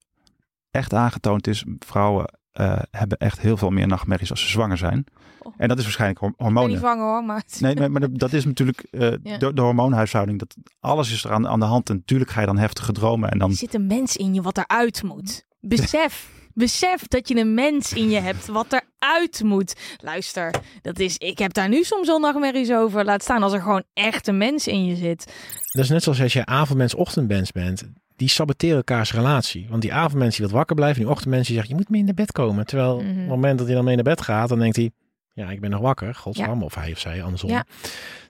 [0.72, 1.66] echt aangetoond is.
[1.80, 5.06] Vrouwen eh, hebben echt heel veel meer nachtmerries als ze zwanger zijn.
[5.42, 5.54] Oh.
[5.58, 6.80] En dat is waarschijnlijk hor- ik ben niet hormonen.
[6.80, 7.44] zwanger hoor, maar.
[7.60, 9.38] Nee, maar, maar dat- is natuurlijk eh, Ja.
[9.38, 10.40] de, de hormoonhuishouding.
[10.40, 11.90] Dat, alles is er aan, aan de hand.
[11.90, 13.32] En natuurlijk ga je dan heftige dromen.
[13.32, 15.46] En dan, Er zit een mens in je wat eruit moet.
[15.60, 16.30] Besef.
[16.54, 18.66] Besef dat je een mens in je hebt wat
[19.00, 19.76] eruit moet.
[20.04, 23.06] Luister, dat is, ik heb daar nu soms al nachtmerries over.
[23.06, 25.34] Laat staan als er gewoon echt een mens in je zit.
[25.72, 27.84] Dat is net zoals als je avondmens, ochtendmens bent.
[28.16, 29.68] Die saboteren elkaars relatie.
[29.70, 30.98] Want die avondmens die wat wakker blijft.
[30.98, 32.66] En die ochtendmens die zegt, je moet mee naar bed komen.
[32.66, 33.10] Terwijl Mhm.
[33.10, 34.92] op het moment dat hij dan mee naar bed gaat, dan denkt hij...
[35.34, 36.16] Ja, ik ben nog wakker.
[36.16, 36.64] Godsam.
[36.64, 37.50] Of hij of zij, andersom.
[37.50, 37.66] Ja.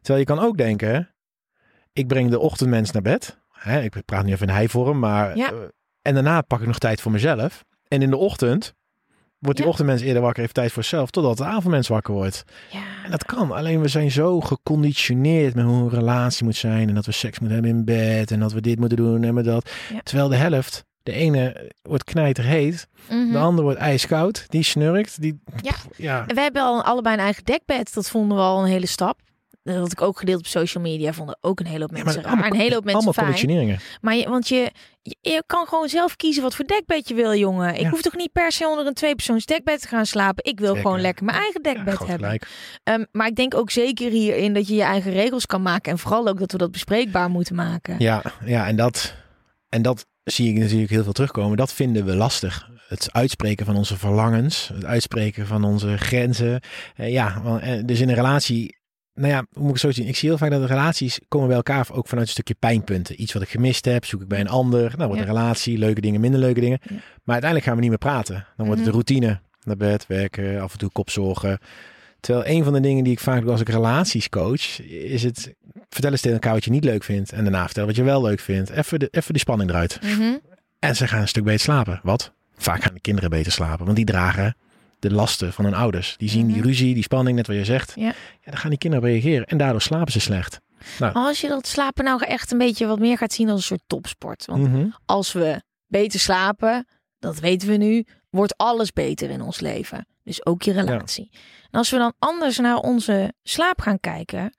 [0.01, 1.09] Terwijl je kan ook denken,
[1.93, 3.37] ik breng de ochtendmens naar bed.
[3.51, 5.37] Hè, ik praat nu even in hij-vorm, maar...
[5.37, 5.51] Ja.
[5.51, 5.57] eh,
[6.01, 7.63] en daarna pak ik nog tijd voor mezelf.
[7.87, 8.73] En in de ochtend
[9.45, 9.71] wordt die Ja.
[9.71, 12.43] ochtendmens eerder wakker, heeft tijd voor zichzelf, totdat de avondmens wakker wordt.
[12.71, 12.79] Ja.
[13.03, 13.51] En dat kan.
[13.51, 16.89] Alleen we zijn zo geconditioneerd met hoe een relatie moet zijn.
[16.89, 18.31] En dat we seks moeten hebben in bed.
[18.31, 19.69] En dat we dit moeten doen en met dat.
[19.93, 19.99] Ja.
[20.03, 22.87] Terwijl de helft, de ene wordt knijterheet.
[23.09, 23.31] Mhm.
[23.31, 24.45] De ander wordt ijskoud.
[24.49, 25.21] Die snurkt.
[25.21, 25.71] Die, Ja.
[25.71, 26.25] pff, ja.
[26.25, 27.93] We hebben al allebei een eigen dekbed.
[27.93, 29.19] Dat vonden we al een hele stap.
[29.65, 31.13] Dat had ik ook gedeeld op social media.
[31.13, 32.31] Vonden ook een hele hoop Ja, mensen raar.
[32.31, 33.25] allemaal, Een hele hoop mensen allemaal fijn.
[33.25, 33.79] conditioneringen.
[34.01, 37.35] Maar je, want je, je, je kan gewoon zelf kiezen wat voor dekbed je wil,
[37.35, 37.73] jongen.
[37.75, 37.89] Ik Ja.
[37.89, 40.43] hoef toch niet per se onder een tweepersoons dekbed te gaan slapen.
[40.43, 40.81] Ik wil Zeker.
[40.81, 42.39] gewoon lekker mijn eigen Ja, dekbed groot hebben.
[42.83, 45.91] Ehm, maar ik denk ook zeker hierin dat je je eigen regels kan maken.
[45.91, 47.95] En vooral ook dat we dat bespreekbaar moeten maken.
[47.99, 49.15] Ja, ja en, dat,
[49.69, 51.57] en dat zie ik natuurlijk heel veel terugkomen.
[51.57, 52.69] Dat vinden we lastig.
[52.87, 54.69] Het uitspreken van onze verlangens.
[54.73, 56.61] Het uitspreken van onze grenzen.
[56.95, 58.77] Eh, ja, eh, dus in een relatie...
[59.15, 60.07] Nou ja, hoe moet ik het zo zien?
[60.07, 63.21] Ik zie heel vaak dat de relaties komen bij elkaar ook vanuit een stukje pijnpunten.
[63.21, 64.93] Iets wat ik gemist heb, zoek ik bij een ander.
[64.97, 65.29] Nou wordt Ja.
[65.29, 66.79] een relatie, leuke dingen, minder leuke dingen.
[66.81, 66.89] Ja.
[66.95, 67.01] Maar
[67.41, 68.35] uiteindelijk gaan we niet meer praten.
[68.57, 69.05] Dan wordt het de Mhm.
[69.07, 69.39] routine.
[69.63, 71.59] Naar bed, werken, af en toe kopzorgen.
[72.19, 75.53] Terwijl een van de dingen die ik vaak doe als ik relaties coach, is het
[75.89, 77.31] vertel eens tegen elkaar wat je niet leuk vindt.
[77.31, 78.69] En daarna vertellen wat je wel leuk vindt.
[78.69, 79.99] Even, de, even die spanning eruit.
[80.01, 80.33] Mhm.
[80.79, 81.99] En ze gaan een stuk beter slapen.
[82.03, 82.33] Wat?
[82.57, 83.85] Vaak gaan de kinderen beter slapen.
[83.85, 84.55] Want die dragen
[85.09, 86.15] de lasten van hun ouders.
[86.17, 86.65] Die zien die Mhm.
[86.65, 87.93] ruzie, die spanning, net wat je zegt.
[87.95, 88.05] Ja.
[88.05, 88.13] Ja,
[88.51, 89.45] dan gaan die kinderen reageren.
[89.45, 90.59] En daardoor slapen ze slecht.
[91.13, 93.83] Als je dat slapen nou echt een beetje wat meer gaat zien als een soort
[93.87, 94.45] topsport.
[94.45, 94.87] Want Mhm.
[95.05, 96.87] als we beter slapen,
[97.19, 100.07] dat weten we nu, wordt alles beter in ons leven.
[100.23, 101.29] Dus ook je relatie.
[101.71, 104.55] En als we dan anders naar onze slaap gaan kijken.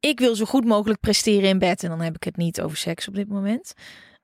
[0.00, 1.82] Ik wil zo goed mogelijk presteren in bed.
[1.82, 3.72] En dan heb ik het niet over seks op dit moment.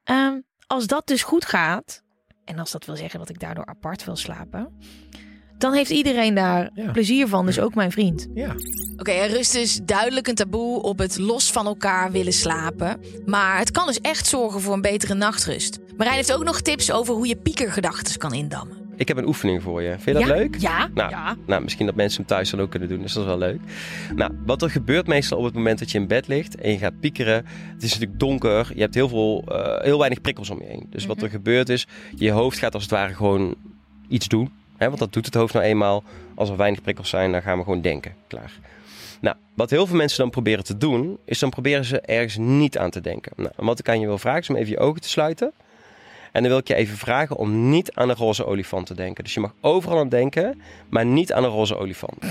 [0.05, 2.03] Ehm, als dat dus goed gaat.
[2.45, 4.79] En als dat wil zeggen dat ik daardoor apart wil slapen.
[5.61, 6.91] Dan heeft iedereen daar Ja.
[6.91, 7.47] plezier van.
[7.47, 8.27] Dus ook mijn vriend.
[8.35, 8.55] Ja.
[8.97, 13.01] Oké, er rust dus duidelijk een taboe op het los van elkaar willen slapen.
[13.27, 15.79] Maar het kan dus echt zorgen voor een betere nachtrust.
[15.97, 18.77] Marijn heeft ook nog tips over hoe je piekergedachten kan indammen.
[18.97, 19.89] Ik heb een oefening voor je.
[19.99, 20.35] Vind je dat ja?
[20.35, 20.57] leuk?
[20.59, 21.37] Ja, Nou, ja.
[21.47, 23.61] nou, misschien dat mensen hem thuis dan ook kunnen doen, dus dat is wel leuk.
[24.15, 26.79] Nou, wat er gebeurt meestal op het moment dat je in bed ligt en je
[26.79, 27.35] gaat piekeren.
[27.75, 30.87] Het is natuurlijk donker, je hebt heel, veel, eh, heel weinig prikkels om je heen.
[30.91, 31.25] Dus wat Mhm.
[31.25, 33.55] er gebeurt is, je hoofd gaat als het ware gewoon
[34.09, 34.51] iets doen.
[34.81, 36.03] Hè, want dat doet het hoofd nou eenmaal.
[36.35, 38.15] Als er weinig prikkels zijn, dan gaan we gewoon denken.
[38.27, 38.53] Klaar.
[39.21, 42.79] Nou, wat heel veel mensen dan proberen te doen, is dan proberen ze ergens niet
[42.79, 43.33] aan te denken.
[43.37, 45.53] Nou, wat ik aan je wil vragen, is om even je ogen te sluiten.
[46.33, 49.25] En dan wil ik je even vragen om niet aan een roze olifant te denken.
[49.25, 52.25] Dus je mag overal aan denken, maar niet aan een roze olifant.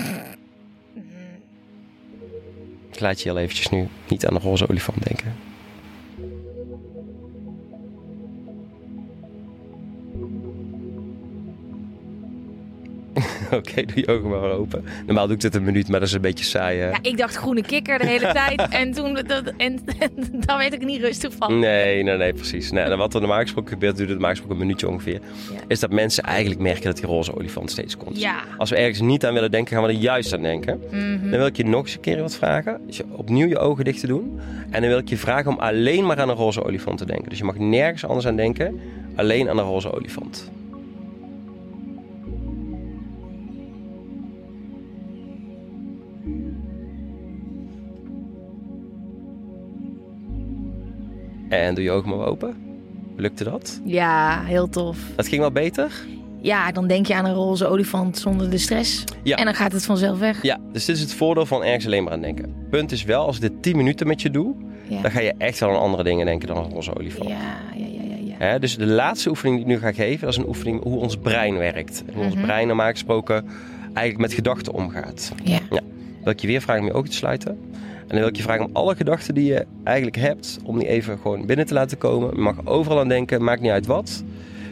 [2.92, 5.49] Ik laat je heel eventjes nu niet aan een roze olifant denken.
[13.58, 14.84] Oké, doe je ogen maar open.
[15.06, 16.80] Normaal doe ik dit een minuut, maar dat is een beetje saai.
[16.80, 16.90] hè?
[16.90, 18.68] Ja, ik dacht groene kikker de hele tijd.
[18.70, 20.12] En toen, dat, en, en
[20.46, 21.60] daar werd ik niet rustig van.
[21.60, 22.72] Nee, nee, nee, precies.
[22.72, 25.20] Nee, en wat er normaal gesproken gebeurt, duurt het normaal gesproken een minuutje ongeveer.
[25.54, 25.60] Ja.
[25.68, 28.20] Is dat mensen eigenlijk merken dat die roze olifant steeds komt.
[28.22, 28.36] Ja.
[28.58, 30.80] Als we ergens niet aan willen denken, gaan we er juist aan denken.
[30.92, 31.30] Mhm.
[31.30, 32.82] Dan wil ik je nog eens een keer wat vragen.
[32.86, 34.40] Dus je opnieuw je ogen dicht te doen.
[34.70, 37.30] En dan wil ik je vragen om alleen maar aan een roze olifant te denken.
[37.30, 38.80] Dus je mag nergens anders aan denken.
[39.16, 40.50] Alleen aan een roze olifant.
[51.50, 52.56] En doe je ogen maar open.
[53.16, 53.82] Lukte dat?
[53.84, 54.98] Ja, heel tof.
[55.16, 55.92] Dat ging wel beter?
[56.42, 59.04] Ja, dan denk je aan een roze olifant zonder de stress.
[59.24, 59.36] Ja.
[59.36, 60.42] En dan gaat het vanzelf weg.
[60.44, 62.54] Ja, dus dit is het voordeel van ergens alleen maar aan denken.
[62.70, 64.56] Punt is wel, als ik dit 10 minuten met je doe,
[64.88, 65.02] Ja.
[65.02, 67.30] dan ga je echt wel aan andere dingen denken dan een roze olifant.
[67.30, 67.36] Ja,
[67.76, 68.46] ja, ja, ja.
[68.52, 68.60] ja.
[68.60, 71.18] Dus de laatste oefening die ik nu ga geven, dat is een oefening hoe ons
[71.18, 72.04] brein werkt.
[72.08, 72.44] En hoe ons Mhm.
[72.44, 73.46] brein normaal gesproken
[73.84, 75.32] eigenlijk met gedachten omgaat.
[75.44, 75.60] Ja.
[76.24, 77.60] Wil ik je weer vragen om je ogen te sluiten.
[78.10, 80.88] En dan wil ik je vragen om alle gedachten die je eigenlijk hebt, om die
[80.88, 82.36] even gewoon binnen te laten komen.
[82.36, 84.24] Je mag overal aan denken, maakt niet uit wat.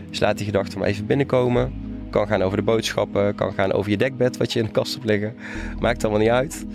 [0.10, 1.73] Dus laat die gedachten maar even binnenkomen.
[2.10, 4.93] Kan gaan over de boodschappen, kan gaan over je dekbed wat je in de kast
[4.93, 5.36] hebt liggen.
[5.80, 6.65] Maakt allemaal niet uit.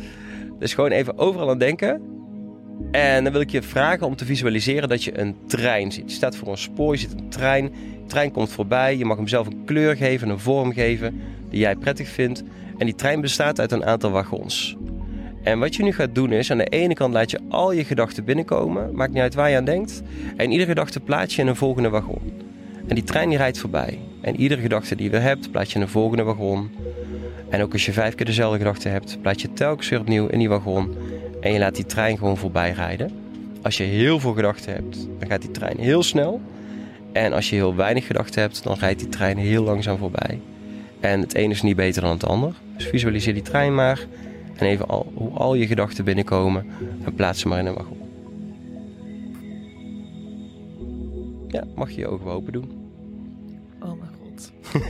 [0.59, 2.01] Dus gewoon even overal aan denken.
[2.91, 6.11] En dan wil ik je vragen om te visualiseren dat je een trein ziet.
[6.11, 7.65] Je staat voor een spoor, je ziet een trein.
[7.65, 8.97] De trein komt voorbij.
[8.97, 11.21] Je mag hem zelf een kleur geven, een vorm geven
[11.51, 12.43] die jij prettig vindt.
[12.79, 14.77] En die trein bestaat uit een aantal wagons.
[15.43, 17.85] En wat je nu gaat doen is, aan de ene kant laat je al je
[17.85, 18.95] gedachten binnenkomen.
[18.95, 20.03] Maakt niet uit waar je aan denkt.
[20.37, 22.33] En iedere gedachte plaats je in een volgende wagon.
[22.87, 23.99] En die trein die rijdt voorbij.
[24.21, 26.71] En iedere gedachte die je weer hebt, plaats je in een volgende wagon.
[27.49, 30.39] En ook als je vijf keer dezelfde gedachte hebt, plaats je telkens weer opnieuw in
[30.39, 30.97] die wagon.
[31.41, 33.11] En je laat die trein gewoon voorbij rijden.
[33.63, 36.41] Als je heel veel gedachten hebt, dan gaat die trein heel snel.
[37.13, 40.41] En als je heel weinig gedachten hebt, dan rijdt die trein heel langzaam voorbij.
[41.01, 42.55] En het een is niet beter dan het ander.
[42.77, 44.07] Dus visualiseer die trein maar.
[44.57, 46.67] En even al, hoe al je gedachten binnenkomen.
[47.05, 48.01] En plaats ze maar in een wagon.
[51.49, 52.71] Ja, mag je je ogen open doen.
[53.81, 54.53] Oh mijn god.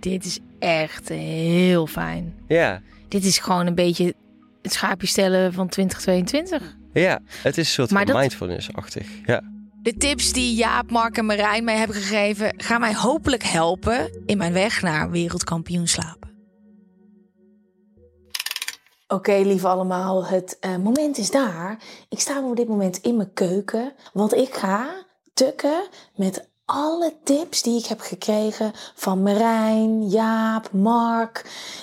[0.00, 2.34] Dit is echt heel fijn.
[2.48, 4.14] Ja, Dit is gewoon een beetje
[4.62, 6.76] het schaapje stellen van 2022.
[6.92, 7.20] ja.
[7.42, 9.06] Het is een soort Maar van dat- mindfulness-achtig.
[9.26, 9.42] Ja.
[9.82, 12.52] De tips die Jaap, Mark en Marijn mij hebben gegeven...
[12.56, 16.27] gaan mij hopelijk helpen in mijn weg naar wereldkampioen slapen.
[19.08, 21.78] Oké, lieve allemaal, het eh, moment is daar.
[22.08, 24.88] Ik sta op dit moment in mijn keuken, want ik ga
[25.34, 25.82] tukken
[26.14, 31.38] met alle tips die ik heb gekregen van Marijn, Jaap, Mark.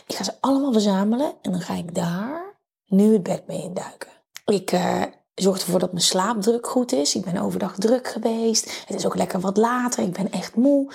[0.08, 2.56] Ik ga ze allemaal verzamelen en dan ga ik daar
[2.88, 4.10] nu het bed mee induiken.
[4.46, 5.02] Ik eh,
[5.36, 7.16] zorg ervoor dat mijn slaapdruk goed is.
[7.16, 8.84] Ik ben overdag druk geweest.
[8.88, 10.04] Het is ook lekker wat later.
[10.04, 10.94] Ik ben echt moe.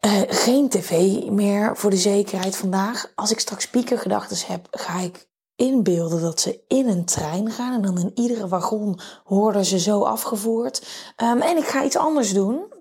[0.00, 3.12] Eh, geen tv meer voor de zekerheid vandaag.
[3.14, 7.74] Als ik straks piekergedachten heb, ga ik inbeelden dat ze in een trein gaan.
[7.74, 10.86] En dan in iedere wagon worden ze zo afgevoerd.
[11.16, 12.72] Ehm, en ik ga iets anders doen.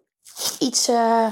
[0.59, 1.27] Iets eh,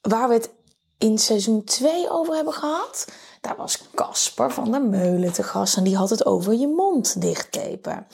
[0.00, 0.50] waar we het
[0.98, 3.06] in seizoen 2 over hebben gehad.
[3.40, 5.76] Daar was Casper van der Meulen te gast.
[5.76, 8.06] En die had het over je mond dichttepen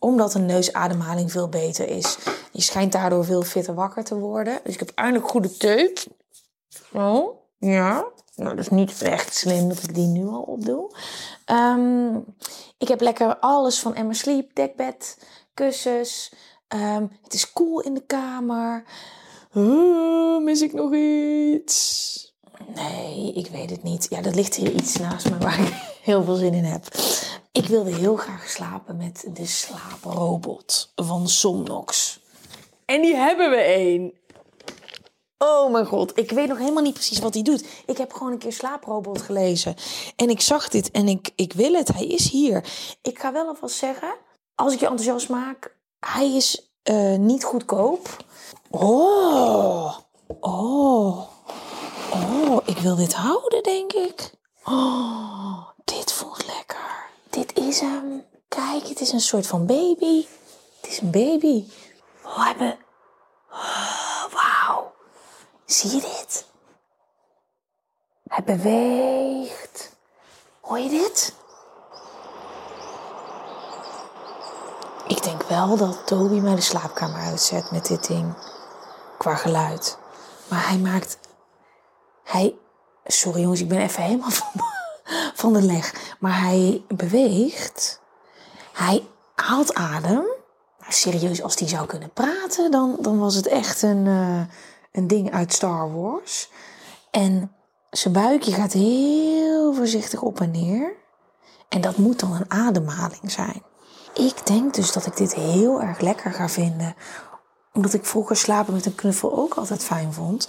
[0.00, 2.18] omdat een neusademhaling veel beter is.
[2.52, 4.60] Je schijnt daardoor veel fitter wakker te worden.
[4.64, 6.08] Dus ik heb eindelijk goede teut.
[6.92, 8.04] Oh, ja.
[8.36, 10.94] Nou, dat is niet echt slim dat ik die nu al opdoe.
[11.44, 12.16] Ehm,
[12.78, 15.18] ik heb lekker alles van Emma Sleep, dekbed,
[15.54, 16.32] kussens.
[16.68, 18.84] Ehm, het is koel in de kamer.
[19.54, 22.34] Oh, mis ik nog iets?
[22.74, 24.06] Nee, ik weet het niet.
[24.10, 26.86] Ja, er ligt hier iets naast me waar ik heel veel zin in heb.
[27.52, 32.20] Ik wilde heel graag slapen met de slaaprobot van Somnox.
[32.84, 34.12] En die hebben we één.
[35.38, 37.64] Oh mijn god, ik weet nog helemaal niet precies wat hij doet.
[37.86, 39.74] Ik heb gewoon een keer slaaprobot gelezen.
[40.16, 41.88] En ik zag dit en ik, ik wil het.
[41.88, 42.64] Hij is hier.
[43.02, 44.14] Ik ga wel alvast zeggen,
[44.54, 48.16] als ik je enthousiast maak, hij is eh, niet goedkoop.
[48.70, 49.96] Oh,
[50.40, 51.28] oh,
[52.12, 54.30] oh, ik wil dit houden, denk ik.
[54.64, 56.49] Oh, dit voelt.
[57.30, 58.24] Dit is hem.
[58.48, 60.26] Kijk, het is een soort van baby.
[60.80, 61.68] Het is een baby.
[62.22, 62.76] Hij be...
[63.50, 64.92] Oh, wauw.
[65.64, 66.46] Zie je dit?
[68.26, 69.96] Hij beweegt.
[70.60, 71.34] Hoor je dit?
[75.06, 78.34] Ik denk wel dat Toby mij de slaapkamer uitzet met dit ding.
[79.18, 79.98] Qua geluid.
[80.48, 81.18] Maar hij maakt...
[82.24, 82.54] Hij...
[83.04, 84.48] Sorry jongens, ik ben even helemaal van,
[85.40, 86.14] van de leg.
[86.18, 88.00] Maar hij beweegt.
[88.72, 90.24] Hij haalt adem.
[90.78, 94.40] Maar serieus, als hij zou kunnen praten, dan, dan was het echt een, eh,
[94.92, 96.50] een ding uit Star Wars.
[97.10, 97.52] En
[97.90, 100.92] zijn buikje gaat heel voorzichtig op en neer.
[101.68, 103.62] En dat moet dan een ademhaling zijn.
[104.14, 106.94] Ik denk dus dat ik dit heel erg lekker ga vinden.
[107.72, 110.48] Omdat ik vroeger slapen met een knuffel ook altijd fijn vond.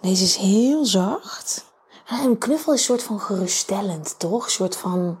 [0.00, 1.71] Deze is heel zacht.
[2.12, 4.44] En een knuffel is een soort van geruststellend, toch?
[4.44, 5.18] Een soort van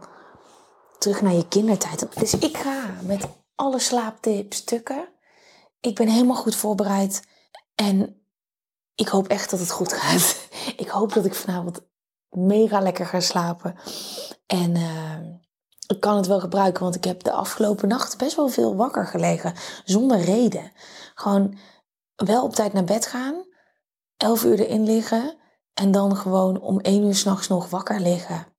[0.98, 2.06] terug naar je kindertijd.
[2.18, 5.08] Dus ik ga met alle slaaptips stukken.
[5.80, 7.22] Ik ben helemaal goed voorbereid.
[7.74, 8.26] En
[8.94, 10.48] ik hoop echt dat het goed gaat.
[10.76, 11.80] Ik hoop dat ik vanavond
[12.28, 13.76] mega lekker ga slapen.
[14.46, 15.18] En uh,
[15.86, 19.06] ik kan het wel gebruiken, want ik heb de afgelopen nacht best wel veel wakker
[19.06, 19.54] gelegen.
[19.84, 20.72] Zonder reden.
[21.14, 21.58] Gewoon
[22.16, 23.44] wel op tijd naar bed gaan.
[24.16, 25.36] 11 uur erin liggen.
[25.74, 28.52] En dan gewoon om 1 uur s'nachts nog wakker liggen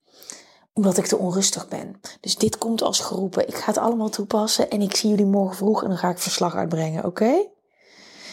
[0.74, 2.00] omdat ik te onrustig ben.
[2.20, 3.48] Dus dit komt als geroepen.
[3.48, 6.20] Ik ga het allemaal toepassen en ik zie jullie morgen vroeg en dan ga ik
[6.20, 7.48] verslag uitbrengen, oké?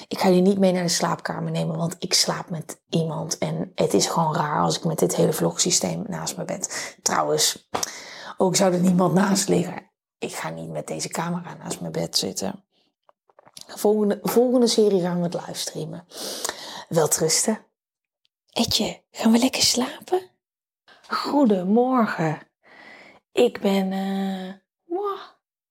[0.08, 3.38] Ik ga jullie niet mee naar de slaapkamer nemen, want ik slaap met iemand.
[3.38, 6.96] En het is gewoon raar als ik met dit hele vlogsysteem naast mijn bed.
[7.02, 7.68] Trouwens,
[8.36, 9.90] ook zou er niemand naast liggen.
[10.18, 12.64] Ik ga niet met deze camera naast mijn bed zitten.
[13.66, 16.06] Volgende, volgende serie gaan we het livestreamen.
[16.88, 17.58] Wel trusten.
[18.52, 20.22] Etje, gaan we lekker slapen?
[21.08, 22.38] Goedemorgen.
[23.32, 24.52] Ik ben uh,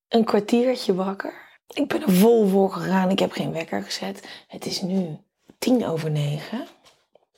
[0.08, 1.62] een kwartiertje wakker.
[1.68, 3.10] Ik ben er vol voor gegaan.
[3.10, 4.28] Ik heb geen wekker gezet.
[4.48, 5.18] Het is nu
[5.58, 6.68] tien over negen.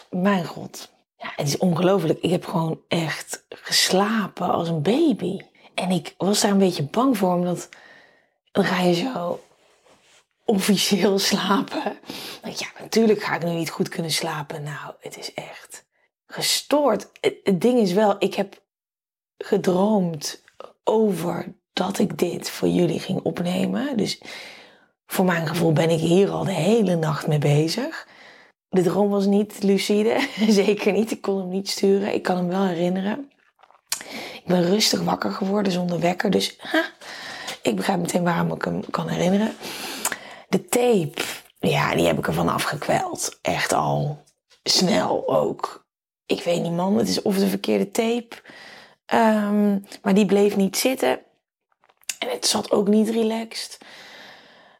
[0.09, 0.91] Mijn god.
[1.17, 2.19] Ja, het is ongelooflijk.
[2.19, 5.39] Ik heb gewoon echt geslapen als een baby.
[5.73, 7.69] En ik was daar een beetje bang voor, omdat
[8.51, 9.39] dan ga je zo
[10.45, 11.99] officieel slapen.
[12.43, 14.63] Ja, natuurlijk ga ik nu niet goed kunnen slapen.
[14.63, 15.85] Nou, het is echt
[16.25, 17.09] gestoord.
[17.43, 18.61] Het, ding is wel, ik heb
[19.37, 20.43] gedroomd
[20.83, 23.97] over dat ik dit voor jullie ging opnemen.
[23.97, 24.21] Dus
[25.05, 28.07] voor mijn gevoel ben ik hier al de hele nacht mee bezig.
[28.69, 31.11] De droom was niet lucide, zeker niet.
[31.11, 32.13] Ik kon hem niet sturen.
[32.13, 33.31] Ik kan hem wel herinneren.
[34.33, 36.31] Ik ben rustig wakker geworden zonder wekker.
[36.31, 36.85] Dus ha,
[37.61, 39.53] ik begrijp meteen waarom ik hem kan herinneren.
[40.51, 41.21] De tape,
[41.59, 43.39] ja, die heb ik ervan afgekweld.
[43.41, 44.23] Echt al
[44.63, 45.85] snel ook.
[46.25, 46.97] Ik weet niet, man.
[46.97, 48.35] Het is of de verkeerde tape.
[49.05, 51.19] Ehm, maar die bleef niet zitten.
[52.19, 53.77] En het zat ook niet relaxed.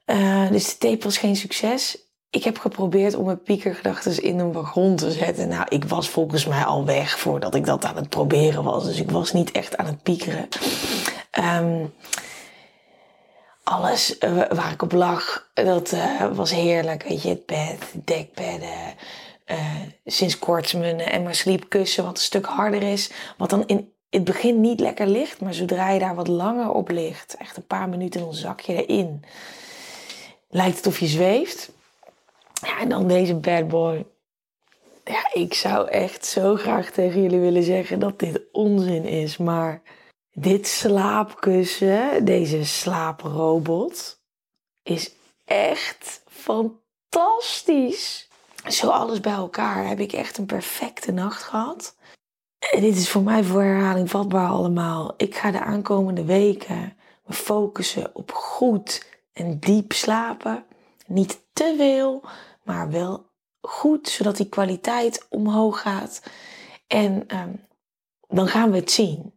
[0.06, 1.98] Uh, dus de tape was geen succes.
[2.30, 5.48] Ik heb geprobeerd om mijn piekergedachten in een wagon te zetten.
[5.48, 8.86] Nou, ik was volgens mij al weg voordat ik dat aan het proberen was.
[8.86, 10.48] Dus ik was niet echt aan het piekeren.
[11.40, 11.94] Um,
[13.72, 17.04] alles uh, waar ik op lag, dat uh, was heerlijk.
[17.04, 18.96] Weet je, het bed, dekbedden.
[20.06, 23.12] sinds kort mijn Emma Sleep kussen, wat een stuk harder is.
[23.38, 26.90] Wat dan in het begin niet lekker ligt, maar zodra je daar wat langer op
[26.90, 29.24] ligt, echt een paar minuten, dan zak je erin.
[30.50, 31.72] Lijkt het of je zweeft.
[32.62, 34.06] Ja, en dan deze bad boy.
[35.06, 39.82] Ja, ik zou echt zo graag tegen jullie willen zeggen dat dit onzin is, maar
[40.34, 44.20] dit slaapkussen, deze slaaprobot,
[44.84, 45.14] is
[45.46, 48.30] echt fantastisch.
[48.68, 51.96] Zo alles bij elkaar heb ik echt een perfecte nacht gehad.
[52.74, 55.14] En dit is voor mij voor herhaling vatbaar allemaal.
[55.18, 60.66] Ik ga de aankomende weken me focussen op goed en diep slapen.
[61.08, 62.24] Niet te veel,
[62.64, 63.26] maar wel
[63.62, 66.22] goed, zodat die kwaliteit omhoog gaat.
[66.88, 67.66] En um,
[68.28, 69.34] dan gaan we het zien.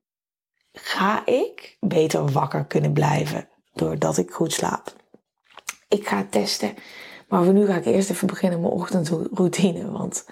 [0.77, 4.93] Ga ik beter wakker kunnen blijven doordat ik goed slaap?
[5.89, 6.75] Ik ga testen.
[7.29, 9.91] Maar voor nu ga ik eerst even beginnen mijn ochtendroutine.
[9.91, 10.25] Want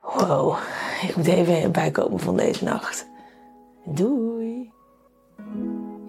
[0.00, 0.56] Wow,
[1.02, 3.06] ik moet even bijkomen van deze nacht.
[3.84, 4.72] Doei.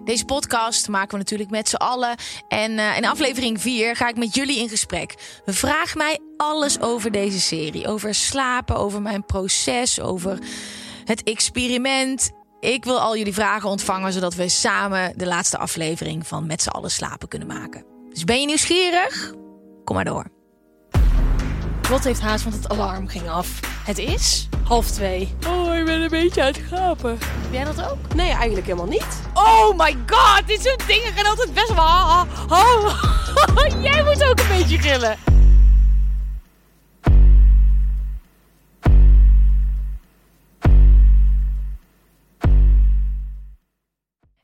[0.04, 2.16] Deze podcast maken we natuurlijk met z'n allen.
[2.48, 5.14] En uh, in aflevering 4 ga ik met jullie in gesprek.
[5.46, 7.88] Vraag mij alles over deze serie.
[7.88, 10.38] Over slapen, over mijn proces, over
[11.04, 12.30] het experiment.
[12.62, 16.68] Ik wil al jullie vragen ontvangen, zodat we samen de laatste aflevering van Met z'n
[16.68, 17.84] allen slapen kunnen maken.
[18.10, 19.32] Dus ben je nieuwsgierig?
[19.84, 20.26] Kom maar door.
[21.88, 23.60] Wat heeft haast, want het alarm ging af.
[23.84, 24.48] Het is?
[24.64, 25.34] Half twee.
[25.46, 27.18] Oh, ik ben een beetje uit gapen.
[27.18, 28.14] Ben jij dat ook?
[28.14, 29.20] Nee, eigenlijk helemaal niet.
[29.34, 32.26] Oh my god, dit soort dingen gaan altijd best wel...
[32.48, 33.02] Oh,
[33.92, 35.16] jij moet ook een beetje gillen.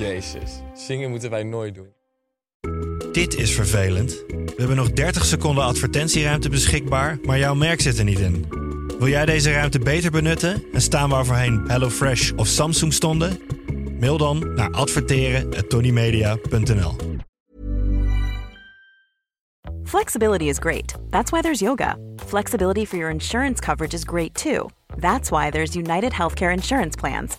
[0.00, 1.88] Jezus, zingen moeten wij nooit doen.
[3.12, 4.24] Dit is vervelend.
[4.28, 8.46] We hebben nog 30 seconden advertentieruimte beschikbaar, maar jouw merk zit er niet in.
[8.98, 13.38] Wil jij deze ruimte beter benutten en staan waar voorheen HelloFresh of Samsung stonden?
[13.98, 16.96] Mail dan naar adverteren@tonymedia.nl.
[19.84, 20.94] Flexibility is great.
[21.10, 21.96] That's why there's yoga.
[22.26, 24.68] Flexibility for your insurance coverage is great too.
[25.00, 27.38] That's why there's United Healthcare Insurance Plans.